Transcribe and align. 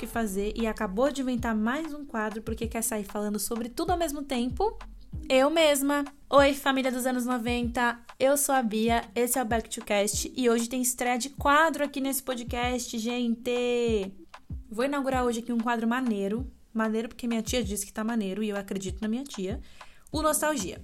que 0.00 0.06
fazer 0.06 0.54
e 0.56 0.66
acabou 0.66 1.12
de 1.12 1.20
inventar 1.20 1.54
mais 1.54 1.92
um 1.92 2.06
quadro 2.06 2.40
porque 2.40 2.66
quer 2.66 2.82
sair 2.82 3.04
falando 3.04 3.38
sobre 3.38 3.68
tudo 3.68 3.90
ao 3.90 3.98
mesmo 3.98 4.22
tempo? 4.22 4.78
Eu 5.28 5.50
mesma. 5.50 6.06
Oi, 6.30 6.54
família 6.54 6.90
dos 6.90 7.04
anos 7.04 7.26
90. 7.26 8.00
Eu 8.18 8.34
sou 8.38 8.54
a 8.54 8.62
Bia, 8.62 9.04
esse 9.14 9.38
é 9.38 9.42
o 9.42 9.44
Back 9.44 9.68
to 9.68 9.84
Cast 9.84 10.32
e 10.34 10.48
hoje 10.48 10.70
tem 10.70 10.80
estreia 10.80 11.18
de 11.18 11.28
quadro 11.28 11.84
aqui 11.84 12.00
nesse 12.00 12.22
podcast, 12.22 12.98
gente. 12.98 14.10
Vou 14.70 14.86
inaugurar 14.86 15.22
hoje 15.22 15.40
aqui 15.40 15.52
um 15.52 15.58
quadro 15.58 15.86
maneiro. 15.86 16.50
Maneiro 16.72 17.10
porque 17.10 17.28
minha 17.28 17.42
tia 17.42 17.62
disse 17.62 17.84
que 17.84 17.92
tá 17.92 18.02
maneiro 18.02 18.42
e 18.42 18.48
eu 18.48 18.56
acredito 18.56 19.02
na 19.02 19.08
minha 19.08 19.24
tia. 19.24 19.60
O 20.10 20.22
Nostalgia. 20.22 20.80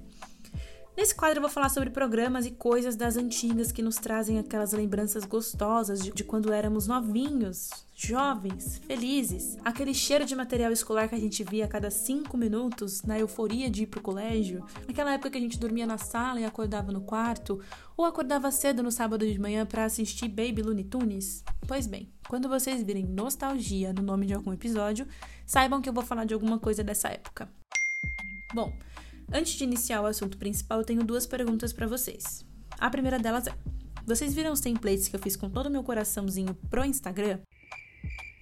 Nesse 0.96 1.14
quadro 1.14 1.36
eu 1.36 1.42
vou 1.42 1.50
falar 1.50 1.68
sobre 1.68 1.90
programas 1.90 2.46
e 2.46 2.50
coisas 2.50 2.96
das 2.96 3.18
antigas 3.18 3.70
que 3.70 3.82
nos 3.82 3.96
trazem 3.96 4.38
aquelas 4.38 4.72
lembranças 4.72 5.26
gostosas 5.26 6.02
de, 6.02 6.10
de, 6.10 6.24
quando 6.24 6.50
éramos 6.50 6.86
novinhos, 6.86 7.68
jovens, 7.94 8.80
felizes. 8.86 9.58
Aquele 9.62 9.92
cheiro 9.92 10.24
de 10.24 10.34
material 10.34 10.72
escolar 10.72 11.06
que 11.06 11.14
a 11.14 11.20
gente 11.20 11.44
via 11.44 11.66
a 11.66 11.68
cada 11.68 11.90
cinco 11.90 12.38
minutos, 12.38 13.02
na 13.02 13.18
euforia 13.18 13.68
de 13.68 13.82
ir 13.82 13.88
pro 13.88 14.00
colégio. 14.00 14.64
Aquela 14.88 15.12
época 15.12 15.32
que 15.32 15.36
a 15.36 15.40
gente 15.40 15.58
dormia 15.58 15.86
na 15.86 15.98
sala 15.98 16.40
e 16.40 16.46
acordava 16.46 16.90
no 16.90 17.02
quarto, 17.02 17.60
ou 17.94 18.06
acordava 18.06 18.50
cedo 18.50 18.82
no 18.82 18.90
sábado 18.90 19.30
de 19.30 19.38
manhã 19.38 19.66
para 19.66 19.84
assistir 19.84 20.28
Baby 20.28 20.62
Looney 20.62 20.84
Tunes. 20.84 21.44
Pois 21.68 21.86
bem, 21.86 22.10
quando 22.26 22.48
vocês 22.48 22.82
virem 22.82 23.04
nostalgia 23.04 23.92
no 23.92 24.00
nome 24.00 24.24
de 24.24 24.32
algum 24.32 24.50
episódio, 24.50 25.06
saibam 25.44 25.82
que 25.82 25.90
eu 25.90 25.92
vou 25.92 26.02
falar 26.02 26.24
de 26.24 26.32
alguma 26.32 26.58
coisa 26.58 26.82
dessa 26.82 27.08
época. 27.08 27.50
Bom, 28.54 28.72
Antes 29.32 29.54
de 29.54 29.64
iniciar 29.64 30.00
o 30.00 30.06
assunto 30.06 30.38
principal, 30.38 30.78
eu 30.78 30.84
tenho 30.84 31.04
duas 31.04 31.26
perguntas 31.26 31.72
para 31.72 31.86
vocês. 31.86 32.44
A 32.78 32.88
primeira 32.90 33.18
delas 33.18 33.46
é: 33.46 33.52
vocês 34.06 34.32
viram 34.32 34.52
os 34.52 34.60
templates 34.60 35.08
que 35.08 35.16
eu 35.16 35.20
fiz 35.20 35.36
com 35.36 35.50
todo 35.50 35.66
o 35.66 35.70
meu 35.70 35.82
coraçãozinho 35.82 36.54
pro 36.70 36.84
Instagram? 36.84 37.40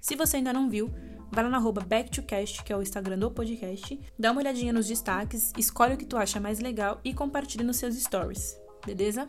Se 0.01 0.15
você 0.15 0.37
ainda 0.37 0.53
não 0.53 0.69
viu, 0.69 0.91
vai 1.33 1.49
lá 1.49 1.59
no 1.59 1.73
backtocast, 1.73 2.63
que 2.63 2.73
é 2.73 2.77
o 2.77 2.83
Instagram 2.83 3.19
do 3.19 3.31
podcast, 3.31 3.99
dá 4.19 4.31
uma 4.31 4.43
olhadinha 4.43 4.73
nos 4.73 4.87
destaques, 4.87 5.53
escolhe 5.57 5.95
o 5.95 5.97
que 5.97 6.05
tu 6.05 6.19
acha 6.19 6.39
mais 6.39 6.61
legal 6.61 7.01
e 7.03 7.15
compartilhe 7.15 7.65
nos 7.65 7.79
seus 7.79 7.97
stories, 7.97 8.55
beleza? 8.85 9.27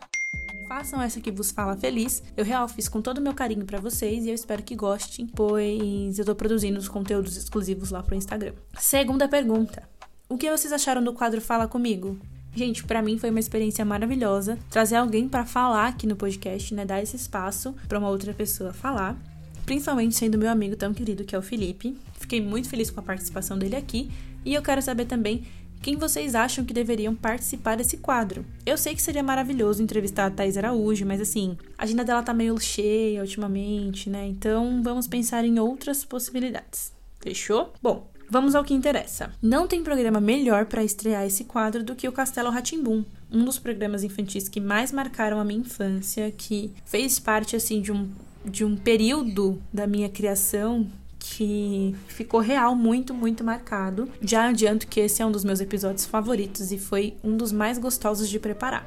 Façam 0.68 1.00
essa 1.00 1.20
que 1.20 1.30
vos 1.30 1.50
fala 1.50 1.76
feliz. 1.76 2.22
Eu 2.36 2.44
real 2.44 2.68
fiz 2.68 2.88
com 2.88 3.00
todo 3.00 3.18
o 3.18 3.22
meu 3.22 3.32
carinho 3.32 3.64
para 3.64 3.80
vocês 3.80 4.24
e 4.24 4.28
eu 4.28 4.34
espero 4.34 4.62
que 4.62 4.74
gostem, 4.74 5.26
pois 5.26 6.18
eu 6.18 6.24
tô 6.24 6.34
produzindo 6.34 6.78
os 6.78 6.88
conteúdos 6.88 7.36
exclusivos 7.36 7.90
lá 7.90 8.02
pro 8.02 8.16
Instagram. 8.16 8.52
Segunda 8.78 9.28
pergunta: 9.28 9.88
o 10.28 10.36
que 10.36 10.50
vocês 10.50 10.72
acharam 10.72 11.02
do 11.02 11.12
quadro 11.12 11.40
Fala 11.40 11.68
Comigo? 11.68 12.18
Gente, 12.54 12.84
para 12.84 13.02
mim 13.02 13.18
foi 13.18 13.30
uma 13.30 13.38
experiência 13.38 13.84
maravilhosa 13.84 14.58
trazer 14.70 14.96
alguém 14.96 15.28
para 15.28 15.44
falar 15.44 15.88
aqui 15.88 16.06
no 16.06 16.16
podcast, 16.16 16.74
né, 16.74 16.84
dar 16.84 17.02
esse 17.02 17.16
espaço 17.16 17.74
para 17.86 17.98
uma 17.98 18.08
outra 18.08 18.32
pessoa 18.32 18.72
falar, 18.72 19.16
principalmente 19.64 20.16
sendo 20.16 20.38
meu 20.38 20.50
amigo 20.50 20.74
tão 20.74 20.92
querido 20.92 21.24
que 21.24 21.34
é 21.36 21.38
o 21.38 21.42
Felipe. 21.42 21.96
Fiquei 22.18 22.40
muito 22.40 22.68
feliz 22.68 22.90
com 22.90 22.98
a 22.98 23.02
participação 23.02 23.58
dele 23.58 23.76
aqui 23.76 24.10
e 24.44 24.54
eu 24.54 24.62
quero 24.62 24.82
saber 24.82 25.04
também 25.04 25.44
quem 25.82 25.96
vocês 25.96 26.34
acham 26.34 26.64
que 26.64 26.74
deveriam 26.74 27.14
participar 27.14 27.76
desse 27.76 27.98
quadro. 27.98 28.44
Eu 28.64 28.76
sei 28.76 28.94
que 28.94 29.02
seria 29.02 29.22
maravilhoso 29.22 29.82
entrevistar 29.82 30.26
a 30.26 30.30
Thais 30.30 30.56
Araújo, 30.56 31.06
mas 31.06 31.20
assim, 31.20 31.56
a 31.78 31.84
agenda 31.84 32.04
dela 32.04 32.22
tá 32.22 32.32
meio 32.32 32.58
cheia 32.58 33.20
ultimamente, 33.20 34.10
né? 34.10 34.26
Então 34.26 34.82
vamos 34.82 35.06
pensar 35.06 35.44
em 35.44 35.60
outras 35.60 36.04
possibilidades. 36.04 36.92
Fechou? 37.20 37.72
Bom, 37.82 38.08
Vamos 38.28 38.54
ao 38.54 38.64
que 38.64 38.74
interessa. 38.74 39.32
Não 39.40 39.68
tem 39.68 39.82
programa 39.82 40.20
melhor 40.20 40.66
para 40.66 40.82
estrear 40.82 41.24
esse 41.24 41.44
quadro 41.44 41.84
do 41.84 41.94
que 41.94 42.08
o 42.08 42.12
Castelo 42.12 42.50
Ratimbum, 42.50 43.04
um 43.30 43.44
dos 43.44 43.58
programas 43.58 44.02
infantis 44.02 44.48
que 44.48 44.60
mais 44.60 44.90
marcaram 44.90 45.38
a 45.38 45.44
minha 45.44 45.60
infância, 45.60 46.30
que 46.32 46.72
fez 46.84 47.20
parte 47.20 47.54
assim 47.54 47.80
de 47.80 47.92
um, 47.92 48.10
de 48.44 48.64
um 48.64 48.76
período 48.76 49.62
da 49.72 49.86
minha 49.86 50.08
criação 50.08 50.86
que 51.18 51.94
ficou 52.08 52.40
real 52.40 52.74
muito, 52.74 53.14
muito 53.14 53.44
marcado. 53.44 54.08
Já 54.20 54.48
adianto 54.48 54.86
que 54.86 55.00
esse 55.00 55.22
é 55.22 55.26
um 55.26 55.32
dos 55.32 55.44
meus 55.44 55.60
episódios 55.60 56.04
favoritos 56.04 56.72
e 56.72 56.78
foi 56.78 57.16
um 57.22 57.36
dos 57.36 57.52
mais 57.52 57.78
gostosos 57.78 58.28
de 58.28 58.38
preparar. 58.38 58.86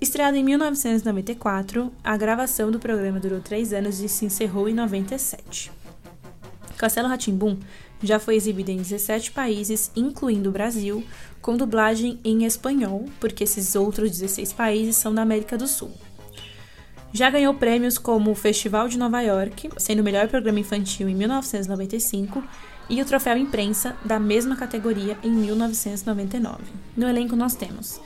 Estreado 0.00 0.36
em 0.36 0.42
1994, 0.42 1.92
a 2.02 2.16
gravação 2.16 2.70
do 2.70 2.78
programa 2.78 3.20
durou 3.20 3.40
três 3.40 3.72
anos 3.72 4.00
e 4.00 4.08
se 4.08 4.24
encerrou 4.24 4.68
em 4.68 4.72
97. 4.72 5.70
Castelo 6.78 7.08
Ratimbum 7.08 7.58
já 8.02 8.18
foi 8.18 8.36
exibida 8.36 8.70
em 8.70 8.78
17 8.78 9.32
países, 9.32 9.90
incluindo 9.94 10.48
o 10.48 10.52
Brasil, 10.52 11.04
com 11.40 11.56
dublagem 11.56 12.18
em 12.24 12.44
espanhol, 12.44 13.06
porque 13.18 13.44
esses 13.44 13.74
outros 13.74 14.10
16 14.10 14.52
países 14.52 14.96
são 14.96 15.14
da 15.14 15.22
América 15.22 15.56
do 15.56 15.66
Sul. 15.66 15.90
Já 17.12 17.28
ganhou 17.28 17.54
prêmios 17.54 17.98
como 17.98 18.30
o 18.30 18.36
Festival 18.36 18.88
de 18.88 18.96
Nova 18.98 19.20
York, 19.20 19.68
sendo 19.78 20.00
o 20.00 20.04
melhor 20.04 20.28
programa 20.28 20.60
infantil 20.60 21.08
em 21.08 21.14
1995, 21.14 22.42
e 22.88 23.00
o 23.00 23.04
Troféu 23.04 23.36
Imprensa 23.36 23.96
da 24.04 24.18
mesma 24.18 24.56
categoria 24.56 25.16
em 25.22 25.30
1999. 25.30 26.64
No 26.96 27.08
elenco 27.08 27.36
nós 27.36 27.54
temos 27.54 28.00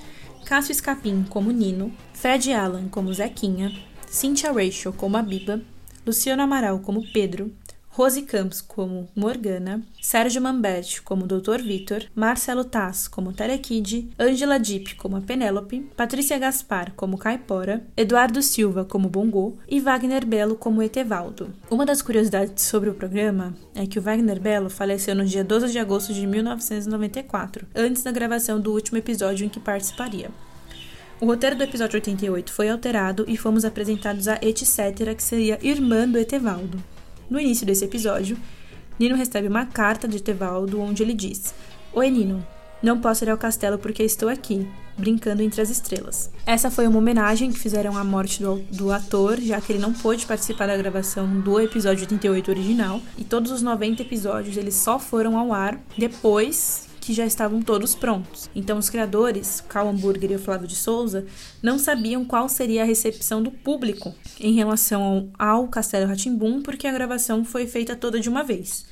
Cássio 0.44 0.72
Escapim 0.72 1.24
como 1.28 1.50
Nino, 1.50 1.90
Fred 2.12 2.52
Allan 2.52 2.88
como 2.88 3.12
Zequinha, 3.12 3.72
Cynthia 4.06 4.52
Rachel 4.52 4.92
como 4.92 5.16
a 5.16 5.22
Biba, 5.22 5.60
Luciano 6.06 6.42
Amaral 6.42 6.78
como 6.80 7.02
Pedro, 7.12 7.50
Rose 7.96 8.22
Campos 8.22 8.60
como 8.60 9.08
Morgana, 9.14 9.80
Sérgio 10.02 10.42
Mamberti 10.42 11.00
como 11.00 11.28
Dr. 11.28 11.62
Vitor, 11.62 12.02
Marcelo 12.12 12.64
Taz 12.64 13.06
como 13.06 13.32
Telekid, 13.32 14.10
Angela 14.18 14.58
Dipp 14.58 14.96
como 14.96 15.16
a 15.16 15.20
Penélope, 15.20 15.88
Patrícia 15.96 16.36
Gaspar 16.36 16.92
como 16.96 17.16
Caipora, 17.16 17.86
Eduardo 17.96 18.42
Silva 18.42 18.84
como 18.84 19.08
Bongo 19.08 19.56
e 19.68 19.78
Wagner 19.78 20.26
Belo 20.26 20.56
como 20.56 20.82
Etevaldo. 20.82 21.54
Uma 21.70 21.86
das 21.86 22.02
curiosidades 22.02 22.64
sobre 22.64 22.90
o 22.90 22.94
programa 22.94 23.54
é 23.76 23.86
que 23.86 24.00
o 24.00 24.02
Wagner 24.02 24.40
Belo 24.40 24.68
faleceu 24.68 25.14
no 25.14 25.24
dia 25.24 25.44
12 25.44 25.70
de 25.70 25.78
agosto 25.78 26.12
de 26.12 26.26
1994, 26.26 27.64
antes 27.76 28.02
da 28.02 28.10
gravação 28.10 28.60
do 28.60 28.72
último 28.72 28.98
episódio 28.98 29.46
em 29.46 29.48
que 29.48 29.60
participaria. 29.60 30.32
O 31.20 31.26
roteiro 31.26 31.54
do 31.54 31.62
episódio 31.62 31.94
88 31.94 32.52
foi 32.52 32.68
alterado 32.68 33.24
e 33.28 33.36
fomos 33.36 33.64
apresentados 33.64 34.26
a 34.26 34.34
Etc., 34.42 35.14
que 35.16 35.22
seria 35.22 35.60
irmã 35.62 36.08
do 36.08 36.18
Etevaldo. 36.18 36.82
No 37.28 37.40
início 37.40 37.66
desse 37.66 37.84
episódio, 37.84 38.36
Nino 38.98 39.16
recebe 39.16 39.48
uma 39.48 39.66
carta 39.66 40.06
de 40.06 40.22
Tevaldo 40.22 40.80
onde 40.80 41.02
ele 41.02 41.14
diz: 41.14 41.54
Oi, 41.92 42.10
Nino, 42.10 42.46
não 42.82 43.00
posso 43.00 43.24
ir 43.24 43.30
ao 43.30 43.38
castelo 43.38 43.78
porque 43.78 44.02
estou 44.02 44.28
aqui, 44.28 44.68
brincando 44.96 45.42
entre 45.42 45.60
as 45.60 45.70
estrelas. 45.70 46.30
Essa 46.44 46.70
foi 46.70 46.86
uma 46.86 46.98
homenagem 46.98 47.50
que 47.50 47.58
fizeram 47.58 47.96
à 47.96 48.04
morte 48.04 48.42
do, 48.42 48.56
do, 48.70 48.92
ator, 48.92 49.40
já 49.40 49.60
que 49.60 49.72
ele 49.72 49.78
não 49.80 49.92
pôde 49.92 50.26
participar 50.26 50.66
da 50.66 50.76
gravação 50.76 51.40
do 51.40 51.58
episódio 51.58 52.02
88 52.02 52.50
original, 52.50 53.00
e 53.16 53.24
todos 53.24 53.50
os 53.50 53.62
90 53.62 54.02
episódios 54.02 54.56
eles 54.56 54.74
só 54.74 54.98
foram 54.98 55.38
ao 55.38 55.52
ar 55.52 55.80
depois 55.96 56.88
que 57.04 57.12
já 57.12 57.26
estavam 57.26 57.60
todos 57.60 57.94
prontos. 57.94 58.48
Então 58.54 58.78
os 58.78 58.88
criadores, 58.88 59.62
Carl 59.68 59.88
Hamburger 59.88 60.32
e 60.32 60.36
o 60.36 60.38
Flávio 60.38 60.66
de 60.66 60.74
Souza, 60.74 61.26
não 61.62 61.78
sabiam 61.78 62.24
qual 62.24 62.48
seria 62.48 62.82
a 62.82 62.86
recepção 62.86 63.42
do 63.42 63.50
público 63.50 64.14
em 64.40 64.54
relação 64.54 65.30
ao 65.38 65.68
Castelo 65.68 66.06
Ratimbum, 66.06 66.62
porque 66.62 66.86
a 66.86 66.92
gravação 66.92 67.44
foi 67.44 67.66
feita 67.66 67.94
toda 67.94 68.18
de 68.18 68.28
uma 68.28 68.42
vez. 68.42 68.86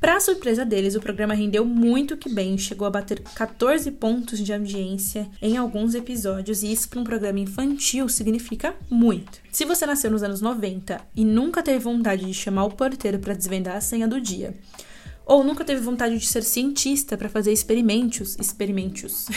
Para 0.00 0.18
surpresa 0.18 0.64
deles, 0.64 0.94
o 0.94 1.00
programa 1.00 1.34
rendeu 1.34 1.62
muito 1.62 2.16
que 2.16 2.32
bem, 2.32 2.56
chegou 2.56 2.86
a 2.86 2.90
bater 2.90 3.20
14 3.20 3.90
pontos 3.90 4.38
de 4.38 4.50
audiência 4.50 5.28
em 5.42 5.58
alguns 5.58 5.94
episódios, 5.94 6.62
e 6.62 6.72
isso 6.72 6.88
para 6.88 7.00
um 7.00 7.04
programa 7.04 7.38
infantil 7.38 8.08
significa 8.08 8.74
muito. 8.88 9.40
Se 9.52 9.66
você 9.66 9.84
nasceu 9.84 10.10
nos 10.10 10.22
anos 10.22 10.40
90 10.40 10.98
e 11.14 11.22
nunca 11.22 11.62
teve 11.62 11.80
vontade 11.80 12.24
de 12.24 12.32
chamar 12.32 12.64
o 12.64 12.70
porteiro 12.70 13.18
para 13.18 13.34
desvendar 13.34 13.76
a 13.76 13.80
senha 13.82 14.08
do 14.08 14.18
dia, 14.18 14.54
ou 15.30 15.44
nunca 15.44 15.64
teve 15.64 15.80
vontade 15.80 16.18
de 16.18 16.26
ser 16.26 16.42
cientista 16.42 17.16
para 17.16 17.28
fazer 17.28 17.52
experimentos, 17.52 18.36
experimentos, 18.40 19.28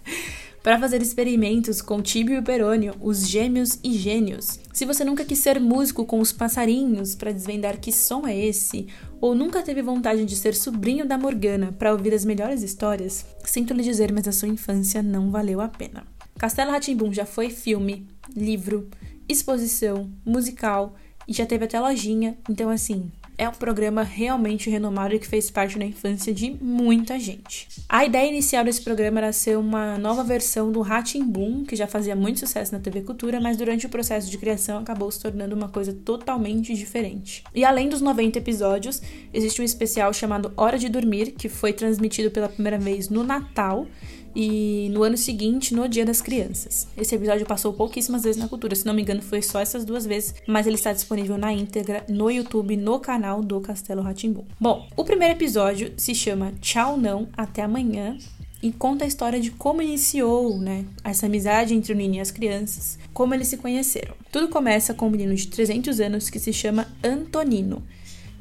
para 0.64 0.78
fazer 0.78 1.02
experimentos 1.02 1.82
com 1.82 2.00
Tibio 2.00 2.38
e 2.38 2.42
Perônio, 2.42 2.94
os 3.02 3.28
gêmeos 3.28 3.78
e 3.84 3.92
gênios. 3.92 4.58
Se 4.72 4.86
você 4.86 5.04
nunca 5.04 5.26
quis 5.26 5.40
ser 5.40 5.60
músico 5.60 6.06
com 6.06 6.20
os 6.20 6.32
passarinhos 6.32 7.14
para 7.14 7.32
desvendar 7.32 7.78
que 7.78 7.92
som 7.92 8.26
é 8.26 8.34
esse, 8.34 8.86
ou 9.20 9.34
nunca 9.34 9.60
teve 9.60 9.82
vontade 9.82 10.24
de 10.24 10.34
ser 10.36 10.54
sobrinho 10.54 11.04
da 11.04 11.18
Morgana 11.18 11.70
para 11.70 11.92
ouvir 11.92 12.14
as 12.14 12.24
melhores 12.24 12.62
histórias, 12.62 13.26
sinto 13.44 13.74
lhe 13.74 13.82
dizer, 13.82 14.10
mas 14.10 14.26
a 14.26 14.32
sua 14.32 14.48
infância 14.48 15.02
não 15.02 15.30
valeu 15.30 15.60
a 15.60 15.68
pena. 15.68 16.06
Castelo 16.38 16.70
Ratimbum 16.70 17.12
já 17.12 17.26
foi 17.26 17.50
filme, 17.50 18.06
livro, 18.34 18.88
exposição, 19.28 20.10
musical 20.24 20.94
e 21.28 21.34
já 21.34 21.44
teve 21.44 21.66
até 21.66 21.78
lojinha, 21.78 22.38
então 22.48 22.70
assim, 22.70 23.12
é 23.42 23.48
um 23.48 23.52
programa 23.52 24.04
realmente 24.04 24.70
renomado 24.70 25.16
e 25.16 25.18
que 25.18 25.26
fez 25.26 25.50
parte 25.50 25.76
da 25.76 25.84
infância 25.84 26.32
de 26.32 26.56
muita 26.62 27.18
gente. 27.18 27.66
A 27.88 28.04
ideia 28.04 28.28
inicial 28.28 28.64
desse 28.64 28.80
programa 28.80 29.18
era 29.18 29.32
ser 29.32 29.58
uma 29.58 29.98
nova 29.98 30.22
versão 30.22 30.70
do 30.70 30.84
Boom, 31.24 31.64
que 31.64 31.74
já 31.74 31.88
fazia 31.88 32.14
muito 32.14 32.38
sucesso 32.38 32.72
na 32.72 32.78
TV 32.78 33.00
Cultura, 33.00 33.40
mas 33.40 33.56
durante 33.56 33.84
o 33.84 33.88
processo 33.88 34.30
de 34.30 34.38
criação 34.38 34.78
acabou 34.78 35.10
se 35.10 35.18
tornando 35.18 35.56
uma 35.56 35.68
coisa 35.68 35.92
totalmente 35.92 36.72
diferente. 36.74 37.42
E 37.52 37.64
além 37.64 37.88
dos 37.88 38.00
90 38.00 38.38
episódios, 38.38 39.02
existe 39.34 39.60
um 39.60 39.64
especial 39.64 40.12
chamado 40.12 40.52
Hora 40.56 40.78
de 40.78 40.88
Dormir, 40.88 41.32
que 41.32 41.48
foi 41.48 41.72
transmitido 41.72 42.30
pela 42.30 42.48
primeira 42.48 42.78
vez 42.78 43.08
no 43.08 43.24
Natal 43.24 43.88
e 44.34 44.88
no 44.92 45.02
ano 45.02 45.16
seguinte, 45.16 45.74
no 45.74 45.88
Dia 45.88 46.04
das 46.04 46.20
Crianças. 46.20 46.86
Esse 46.96 47.14
episódio 47.14 47.46
passou 47.46 47.72
pouquíssimas 47.72 48.24
vezes 48.24 48.40
na 48.40 48.48
cultura, 48.48 48.74
se 48.74 48.86
não 48.86 48.94
me 48.94 49.02
engano, 49.02 49.22
foi 49.22 49.42
só 49.42 49.60
essas 49.60 49.84
duas 49.84 50.06
vezes, 50.06 50.34
mas 50.46 50.66
ele 50.66 50.76
está 50.76 50.92
disponível 50.92 51.36
na 51.36 51.52
íntegra 51.52 52.04
no 52.08 52.30
YouTube, 52.30 52.76
no 52.76 52.98
canal 53.00 53.42
do 53.42 53.60
Castelo 53.60 54.02
Ratimbu. 54.02 54.44
Bom, 54.60 54.88
o 54.96 55.04
primeiro 55.04 55.34
episódio 55.34 55.92
se 55.96 56.14
chama 56.14 56.52
Tchau 56.60 56.96
Não, 56.96 57.28
Até 57.36 57.62
Amanhã. 57.62 58.16
E 58.62 58.70
conta 58.70 59.04
a 59.04 59.08
história 59.08 59.40
de 59.40 59.50
como 59.50 59.82
iniciou, 59.82 60.56
né, 60.56 60.84
essa 61.02 61.26
amizade 61.26 61.74
entre 61.74 61.92
o 61.92 61.96
Nino 61.96 62.14
e 62.14 62.20
as 62.20 62.30
crianças, 62.30 62.96
como 63.12 63.34
eles 63.34 63.48
se 63.48 63.56
conheceram. 63.56 64.14
Tudo 64.30 64.46
começa 64.46 64.94
com 64.94 65.08
um 65.08 65.10
menino 65.10 65.34
de 65.34 65.48
300 65.48 65.98
anos 65.98 66.30
que 66.30 66.38
se 66.38 66.52
chama 66.52 66.86
Antonino. 67.02 67.82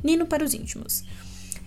Nino 0.04 0.28
para 0.28 0.44
os 0.44 0.54
íntimos. 0.54 1.04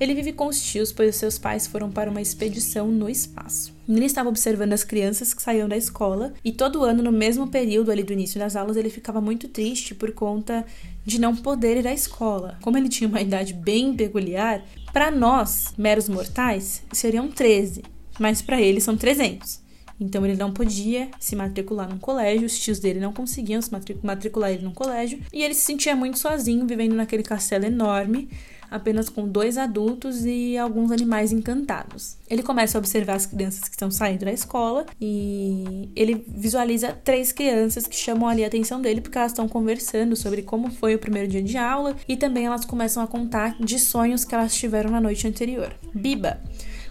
Ele 0.01 0.15
vive 0.15 0.33
com 0.33 0.47
os 0.47 0.61
tios, 0.61 0.93
pois 0.93 1.17
seus 1.17 1.39
pais 1.39 1.67
foram 1.67 1.91
para 1.91 2.11
uma 2.11 2.21
expedição 2.21 2.89
no 2.89 3.09
espaço. 3.09 3.73
Ele 3.89 4.05
estava 4.05 4.29
observando 4.29 4.73
as 4.73 4.83
crianças 4.83 5.33
que 5.33 5.43
saíam 5.43 5.69
da 5.69 5.77
escola 5.77 6.33
e 6.45 6.51
todo 6.53 6.83
ano, 6.83 7.03
no 7.03 7.13
mesmo 7.13 7.47
período 7.49 7.91
ali 7.91 8.03
do 8.03 8.13
início 8.13 8.39
das 8.39 8.57
aulas, 8.57 8.77
ele 8.77 8.91
ficava 8.91 9.21
muito 9.21 9.49
triste 9.49 9.95
por 9.95 10.13
conta 10.13 10.65
de 11.05 11.21
não 11.21 11.37
poder 11.37 11.77
ir 11.77 11.87
à 11.87 11.93
escola. 11.93 12.59
Como 12.63 12.79
ele 12.79 12.89
tinha 12.89 13.09
uma 13.09 13.21
idade 13.21 13.53
bem 13.53 13.95
peculiar, 13.95 14.65
para 14.93 15.11
nós, 15.11 15.75
meros 15.77 16.09
mortais, 16.09 16.83
seriam 16.93 17.29
13, 17.29 17.83
mas 18.19 18.41
para 18.41 18.61
ele 18.61 18.81
são 18.81 18.97
300. 18.97 19.63
Então 20.01 20.25
ele 20.27 20.37
não 20.37 20.53
podia 20.53 21.09
se 21.21 21.37
matricular 21.37 21.89
num 21.89 21.99
colégio, 21.99 22.47
os 22.47 22.59
tios 22.59 22.81
dele 22.81 22.99
não 22.99 23.13
conseguiam 23.13 23.63
se 23.63 23.71
matricular 24.03 24.51
ele 24.51 24.65
num 24.65 24.73
colégio, 24.73 25.21
e 25.33 25.43
ele 25.43 25.55
se 25.55 25.63
sentia 25.63 25.95
muito 25.95 26.19
sozinho 26.19 26.67
vivendo 26.67 26.95
naquele 26.95 27.23
castelo 27.23 27.65
enorme, 27.65 28.29
apenas 28.71 29.09
com 29.09 29.29
dois 29.29 29.57
adultos 29.59 30.25
e 30.25 30.57
alguns 30.57 30.91
animais 30.91 31.33
encantados. 31.33 32.17
Ele 32.29 32.43
começa 32.43 32.77
a 32.77 32.81
observar 32.81 33.15
as 33.15 33.27
crianças 33.27 33.65
que 33.65 33.71
estão 33.71 33.91
saindo 33.91 34.25
da 34.25 34.33
escola 34.33 34.87
e 35.01 35.91
ele 35.95 36.25
visualiza 36.29 36.93
três 36.93 37.33
crianças 37.33 37.87
que 37.87 37.97
chamam 37.97 38.29
ali 38.29 38.45
a 38.45 38.47
atenção 38.47 38.81
dele 38.81 39.01
porque 39.01 39.19
elas 39.19 39.33
estão 39.33 39.49
conversando 39.49 40.17
sobre 40.17 40.43
como 40.43 40.71
foi 40.71 40.95
o 40.95 40.99
primeiro 40.99 41.29
dia 41.29 41.43
de 41.43 41.57
aula 41.57 41.97
e 42.09 42.17
também 42.17 42.47
elas 42.47 42.65
começam 42.65 43.03
a 43.03 43.07
contar 43.07 43.57
de 43.61 43.79
sonhos 43.79 44.25
que 44.25 44.35
elas 44.35 44.55
tiveram 44.55 44.91
na 44.91 45.01
noite 45.01 45.27
anterior. 45.27 45.75
Biba 45.95 46.41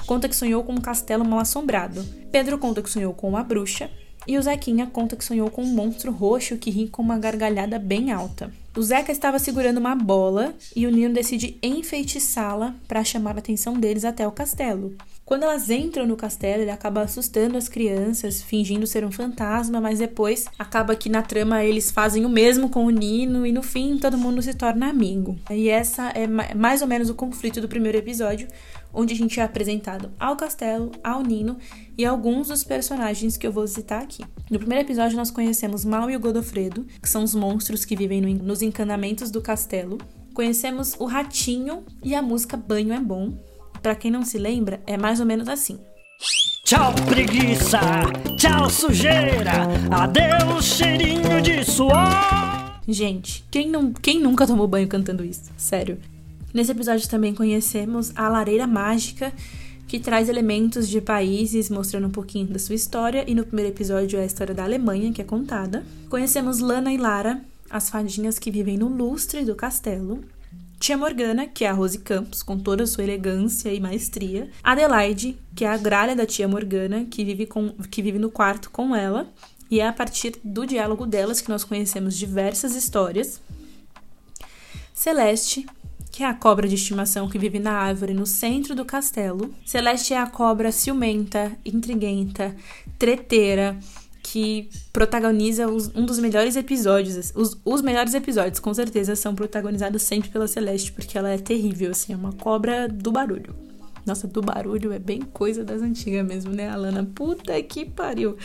conta 0.06 0.28
que 0.28 0.36
sonhou 0.36 0.64
com 0.64 0.74
um 0.74 0.82
castelo 0.82 1.26
mal 1.26 1.40
assombrado. 1.40 2.04
Pedro 2.32 2.58
conta 2.58 2.82
que 2.82 2.90
sonhou 2.90 3.14
com 3.14 3.30
uma 3.30 3.44
bruxa. 3.44 3.90
E 4.28 4.38
o 4.38 4.42
Zequinha 4.42 4.88
conta 4.88 5.16
que 5.16 5.26
sonhou 5.26 5.50
com 5.50 5.64
um 5.64 5.74
monstro 5.74 6.12
roxo 6.12 6.58
que 6.58 6.72
ri 6.72 6.88
com 6.88 7.02
uma 7.02 7.18
gargalhada 7.18 7.78
bem 7.78 8.12
alta. 8.12 8.52
O 8.76 8.82
Zeca 8.82 9.12
estava 9.12 9.38
segurando 9.38 9.78
uma 9.78 9.96
bola 9.96 10.56
e 10.76 10.88
o 10.88 10.90
Nino 10.90 11.14
decide 11.14 11.60
enfeitiçá-la 11.62 12.74
para 12.88 13.04
chamar 13.04 13.36
a 13.36 13.40
atenção 13.40 13.76
deles 13.76 14.04
até 14.04 14.28
o 14.28 14.32
castelo. 14.32 14.96
Quando 15.24 15.44
elas 15.44 15.70
entram 15.70 16.08
no 16.08 16.18
castelo, 16.18 16.64
ele 16.64 16.72
acaba 16.72 17.04
assustando 17.04 17.56
as 17.56 17.70
crianças, 17.70 18.42
fingindo 18.42 18.88
ser 18.88 19.06
um 19.06 19.12
fantasma, 19.12 19.80
mas 19.80 20.00
depois 20.00 20.46
acaba 20.58 20.96
que 20.96 21.08
na 21.08 21.22
trama 21.22 21.64
eles 21.64 21.92
fazem 21.92 22.26
o 22.26 22.30
mesmo 22.30 22.68
com 22.68 22.86
o 22.86 22.90
Nino 22.90 23.46
e 23.46 23.52
no 23.52 23.62
fim 23.62 23.98
todo 24.00 24.18
mundo 24.18 24.42
se 24.42 24.56
torna 24.56 24.90
amigo. 24.90 25.38
E 25.52 25.70
essa 25.70 26.10
é 26.10 26.26
mais 26.56 26.82
ou 26.82 26.88
menos 26.88 27.12
o 27.12 27.16
conflito 27.16 27.62
do 27.62 27.70
primeiro 27.70 28.00
episódio, 28.00 28.48
onde 28.94 29.14
a 29.14 29.18
gente 29.18 29.40
é 29.40 29.44
apresentado 29.44 30.12
ao 30.20 30.36
castelo, 30.36 30.92
ao 31.04 31.22
Nino 31.22 31.58
e 31.98 32.06
alguns 32.06 32.50
dos 32.50 32.64
personagens 32.64 33.36
que 33.36 33.48
eu 33.48 33.52
vou 33.52 33.68
citar 33.68 34.04
aqui. 34.04 34.24
No 34.50 34.60
primeiro 34.60 34.86
episódio, 34.86 35.18
nós 35.18 35.32
conhecemos 35.32 35.84
Mal 35.84 36.10
e 36.10 36.16
o 36.16 36.20
Godofredo, 36.20 36.86
que 37.02 37.10
são 37.10 37.24
os 37.24 37.34
monstros 37.34 37.84
que 37.84 37.96
vivem 37.96 38.22
nos 38.22 38.62
encanamentos 38.62 39.32
do 39.32 39.42
castelo. 39.42 39.98
Conhecemos 40.34 40.96
o 41.00 41.06
Ratinho 41.06 41.84
e 42.04 42.14
a 42.16 42.22
música 42.22 42.56
Banho 42.56 42.94
é 42.94 43.00
Bom. 43.00 43.34
Para 43.82 43.96
quem 43.96 44.12
não 44.12 44.24
se 44.24 44.38
lembra, 44.38 44.82
é 44.86 44.98
mais 44.98 45.20
ou 45.20 45.26
menos 45.26 45.48
assim. 45.50 45.80
Tchau, 46.64 46.94
preguiça! 47.10 47.80
Tchau, 48.38 48.70
sujeira! 48.70 49.68
Adeus, 49.92 50.66
cheirinho 50.66 51.42
de 51.42 51.66
suor! 51.66 52.74
Gente, 52.88 53.46
quem, 53.52 53.70
não, 53.70 53.92
quem 53.92 54.20
nunca 54.20 54.48
tomou 54.48 54.68
banho 54.68 54.88
cantando 54.88 55.24
isso? 55.24 55.52
Sério. 55.58 56.00
Nesse 56.54 56.72
episódio 56.72 57.10
também 57.10 57.34
conhecemos 57.34 58.12
a 58.16 58.30
lareira 58.30 58.68
mágica, 58.68 59.34
que 59.88 60.00
traz 60.00 60.30
elementos 60.30 60.88
de 60.88 61.02
países 61.02 61.70
mostrando 61.70 62.08
um 62.08 62.12
pouquinho 62.12 62.48
da 62.48 62.60
sua 62.60 62.76
história, 62.76 63.24
e 63.28 63.34
no 63.34 63.44
primeiro 63.44 63.72
episódio 63.72 64.20
é 64.20 64.24
a 64.24 64.26
história 64.26 64.54
da 64.54 64.64
Alemanha 64.64 65.12
que 65.12 65.22
é 65.22 65.26
contada. 65.26 65.84
Conhecemos 66.10 66.60
Lana 66.60 66.94
e 66.94 66.98
Lara, 66.98 67.42
as 67.70 67.90
fadinhas 67.90 68.38
que 68.38 68.52
vivem 68.52 68.78
no 68.78 68.88
lustre 68.88 69.44
do 69.44 69.56
castelo. 69.56 70.24
Tia 70.80 70.98
Morgana, 70.98 71.48
que 71.48 71.66
é 71.66 71.70
a 71.70 71.74
Rose 71.74 71.98
Campos, 71.98 72.44
com 72.44 72.60
toda 72.60 72.84
a 72.84 72.88
sua 72.88 73.04
elegância 73.04 73.74
e 73.74 73.80
maestria. 73.80 74.52
Adelaide, 74.62 75.38
que 75.56 75.66
é 75.66 75.70
a 75.70 75.78
gralha 75.78 76.16
da 76.16 76.26
tia 76.26 76.48
Morgana, 76.48 77.06
que 77.06 77.24
vive, 77.24 77.46
com, 77.48 77.70
que 77.90 78.02
vive 78.02 78.20
no 78.20 78.30
quarto 78.30 78.70
com 78.70 78.96
ela. 78.96 79.28
E 79.72 79.80
é 79.80 79.88
a 79.88 79.94
partir 79.94 80.36
do 80.44 80.68
diálogo 80.68 81.06
delas 81.06 81.42
que 81.42 81.50
nós 81.50 81.64
conhecemos 81.64 82.16
diversas 82.16 82.76
histórias. 82.76 83.42
Celeste, 84.94 85.66
que 86.14 86.22
é 86.22 86.28
a 86.28 86.34
cobra 86.36 86.68
de 86.68 86.76
estimação 86.76 87.28
que 87.28 87.40
vive 87.40 87.58
na 87.58 87.72
árvore 87.72 88.14
no 88.14 88.28
centro 88.28 88.76
do 88.76 88.86
castelo. 88.86 89.52
Celeste 89.66 90.14
é 90.14 90.20
a 90.20 90.28
cobra 90.28 90.72
ciumenta, 90.72 91.52
intriguenta, 91.66 92.56
treteira, 93.00 93.76
que 94.22 94.70
protagoniza 94.94 95.68
os, 95.68 95.88
um 95.96 96.06
dos 96.06 96.20
melhores 96.20 96.56
episódios. 96.56 97.34
Os, 97.34 97.60
os 97.66 97.82
melhores 97.82 98.14
episódios, 98.14 98.60
com 98.60 98.72
certeza, 98.76 99.16
são 99.16 99.34
protagonizados 99.34 100.04
sempre 100.04 100.30
pela 100.30 100.48
Celeste, 100.48 100.92
porque 100.92 101.18
ela 101.18 101.32
é 101.32 101.38
terrível, 101.40 101.90
assim, 101.90 102.14
é 102.14 102.16
uma 102.16 102.32
cobra 102.32 102.88
do 102.88 103.12
barulho. 103.12 103.56
Nossa, 104.06 104.28
do 104.28 104.42
barulho 104.44 104.94
é 104.94 105.00
bem 105.00 105.20
coisa 105.20 105.64
das 105.64 105.82
antigas 105.82 106.24
mesmo, 106.24 106.52
né, 106.52 106.70
Alana? 106.70 107.10
Puta 107.16 107.60
que 107.64 107.86
pariu. 107.86 108.38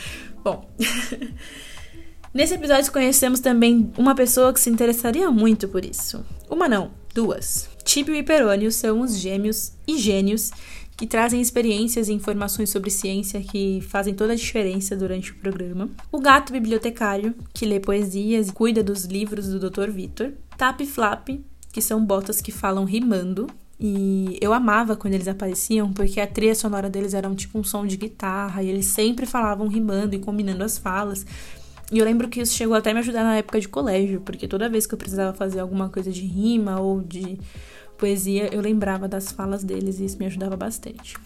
Bom. 0.43 0.67
Nesse 2.33 2.55
episódio 2.55 2.91
conhecemos 2.91 3.39
também 3.39 3.91
uma 3.95 4.15
pessoa 4.15 4.53
que 4.53 4.59
se 4.59 4.71
interessaria 4.71 5.29
muito 5.29 5.67
por 5.67 5.85
isso. 5.85 6.25
Uma 6.49 6.67
não, 6.67 6.91
duas. 7.13 7.69
Tibio 7.83 8.15
e 8.15 8.23
Perônio 8.23 8.71
são 8.71 9.01
os 9.01 9.17
gêmeos 9.17 9.73
e 9.87 9.97
gênios 9.97 10.51
que 10.99 11.07
trazem 11.07 11.39
experiências 11.39 12.09
e 12.09 12.13
informações 12.13 12.69
sobre 12.69 12.89
ciência 12.89 13.39
que 13.39 13.79
fazem 13.87 14.13
toda 14.13 14.33
a 14.33 14.35
diferença 14.35 14.97
durante 14.97 15.31
o 15.31 15.35
programa. 15.35 15.89
O 16.11 16.19
gato 16.19 16.51
bibliotecário, 16.51 17.33
que 17.53 17.65
lê 17.65 17.79
poesias 17.79 18.49
e 18.49 18.51
cuida 18.51 18.83
dos 18.83 19.05
livros 19.05 19.47
do 19.47 19.69
Dr. 19.69 19.89
Vitor. 19.91 20.33
Tap 20.57 20.81
e 20.81 20.85
Flap, 20.85 21.29
que 21.71 21.81
são 21.81 22.03
botas 22.05 22.41
que 22.41 22.51
falam 22.51 22.83
rimando. 22.83 23.47
E 23.79 24.37
eu 24.41 24.51
amava 24.51 24.93
quando 24.97 25.13
eles 25.13 25.29
apareciam, 25.29 25.93
porque 25.93 26.19
a 26.19 26.27
trilha 26.27 26.53
sonora 26.53 26.89
deles 26.89 27.13
era 27.13 27.29
um, 27.29 27.33
tipo 27.33 27.57
um 27.57 27.63
som 27.63 27.87
de 27.87 27.95
guitarra, 27.95 28.61
e 28.61 28.67
eles 28.67 28.87
sempre 28.87 29.25
falavam 29.25 29.69
rimando 29.69 30.15
e 30.15 30.19
combinando 30.19 30.65
as 30.65 30.77
falas. 30.77 31.25
E 31.91 31.97
eu 31.97 32.05
lembro 32.05 32.29
que 32.29 32.39
isso 32.39 32.53
chegou 32.53 32.75
até 32.75 32.93
me 32.93 32.99
ajudar 32.99 33.23
na 33.23 33.37
época 33.37 33.59
de 33.59 33.67
colégio, 33.67 34.21
porque 34.21 34.47
toda 34.47 34.69
vez 34.69 34.85
que 34.85 34.93
eu 34.93 34.97
precisava 34.97 35.33
fazer 35.35 35.59
alguma 35.59 35.89
coisa 35.89 36.11
de 36.11 36.21
rima 36.21 36.79
ou 36.79 37.01
de 37.01 37.39
poesia, 37.97 38.53
eu 38.53 38.61
lembrava 38.61 39.07
das 39.07 39.31
falas 39.31 39.63
deles 39.63 39.99
e 39.99 40.05
isso 40.05 40.17
me 40.17 40.25
ajudava 40.27 40.55
bastante. 40.55 41.17